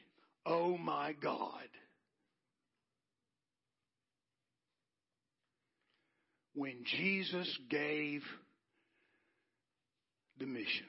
Oh 0.46 0.78
my 0.78 1.14
God. 1.22 1.68
When 6.56 6.84
Jesus 6.98 7.58
gave 7.70 8.22
the 10.40 10.46
mission, 10.46 10.88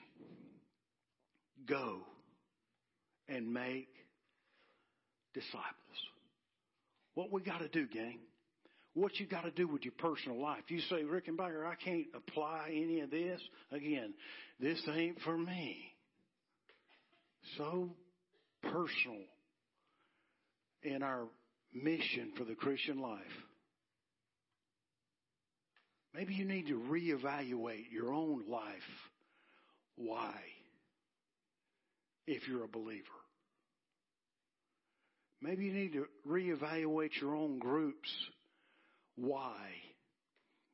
go 1.68 1.98
and 3.28 3.52
make 3.52 3.88
disciples. 5.34 5.64
What 7.14 7.32
we 7.32 7.42
got 7.42 7.58
to 7.58 7.68
do, 7.68 7.86
gang? 7.86 8.18
What 8.94 9.20
you 9.20 9.26
got 9.26 9.42
to 9.42 9.52
do 9.52 9.68
with 9.68 9.84
your 9.84 9.94
personal 9.98 10.40
life? 10.40 10.64
You 10.68 10.80
say, 10.80 11.02
Rickenbacker, 11.04 11.64
I 11.64 11.76
can't 11.76 12.06
apply 12.14 12.70
any 12.72 13.00
of 13.00 13.10
this. 13.10 13.40
Again, 13.70 14.14
this 14.58 14.82
ain't 14.92 15.20
for 15.20 15.38
me. 15.38 15.76
So 17.56 17.90
personal 18.62 19.22
in 20.82 21.02
our 21.02 21.26
mission 21.72 22.32
for 22.36 22.44
the 22.44 22.54
Christian 22.54 23.00
life. 23.00 23.20
Maybe 26.14 26.34
you 26.34 26.44
need 26.44 26.66
to 26.66 26.80
reevaluate 26.90 27.90
your 27.92 28.12
own 28.12 28.44
life. 28.48 28.64
Why? 29.96 30.34
If 32.26 32.48
you're 32.48 32.64
a 32.64 32.68
believer. 32.68 33.04
Maybe 35.40 35.66
you 35.66 35.72
need 35.72 35.92
to 35.92 36.06
reevaluate 36.28 37.20
your 37.20 37.34
own 37.34 37.58
groups. 37.58 38.10
Why? 39.16 39.56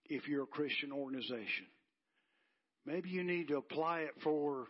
If 0.07 0.27
you're 0.29 0.45
a 0.45 0.47
Christian 0.47 0.92
organization. 0.92 1.66
Maybe 2.85 3.11
you 3.11 3.25
need 3.25 3.49
to 3.49 3.57
apply 3.57 4.01
it 4.01 4.14
for 4.23 4.66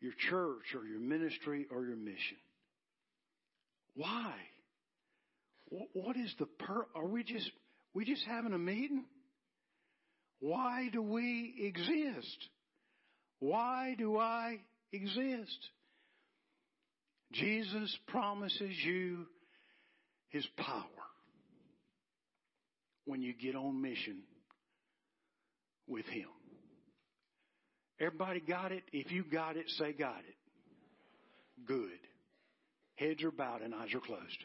your 0.00 0.12
church 0.30 0.74
or 0.74 0.86
your 0.86 1.00
ministry 1.00 1.66
or 1.70 1.84
your 1.84 1.96
mission. 1.96 2.38
Why? 3.98 4.32
What 5.92 6.16
is 6.16 6.32
the 6.38 6.46
per, 6.46 6.86
are 6.94 7.06
we 7.08 7.24
just, 7.24 7.50
we 7.94 8.04
just 8.04 8.24
having 8.26 8.52
a 8.52 8.58
meeting? 8.58 9.04
Why 10.38 10.88
do 10.92 11.02
we 11.02 11.52
exist? 11.58 12.48
Why 13.40 13.96
do 13.98 14.16
I 14.16 14.58
exist? 14.92 15.58
Jesus 17.32 17.98
promises 18.06 18.70
you 18.84 19.26
His 20.28 20.46
power 20.56 20.84
when 23.04 23.20
you 23.20 23.34
get 23.34 23.56
on 23.56 23.82
mission 23.82 24.18
with 25.88 26.06
Him. 26.06 26.28
Everybody 28.00 28.38
got 28.38 28.70
it? 28.70 28.84
If 28.92 29.10
you 29.10 29.24
got 29.24 29.56
it, 29.56 29.68
say 29.70 29.90
got 29.92 30.20
it. 30.20 31.66
Good. 31.66 31.98
Heads 32.98 33.22
are 33.22 33.30
bowed 33.30 33.62
and 33.62 33.74
eyes 33.74 33.94
are 33.94 34.00
closed. 34.00 34.44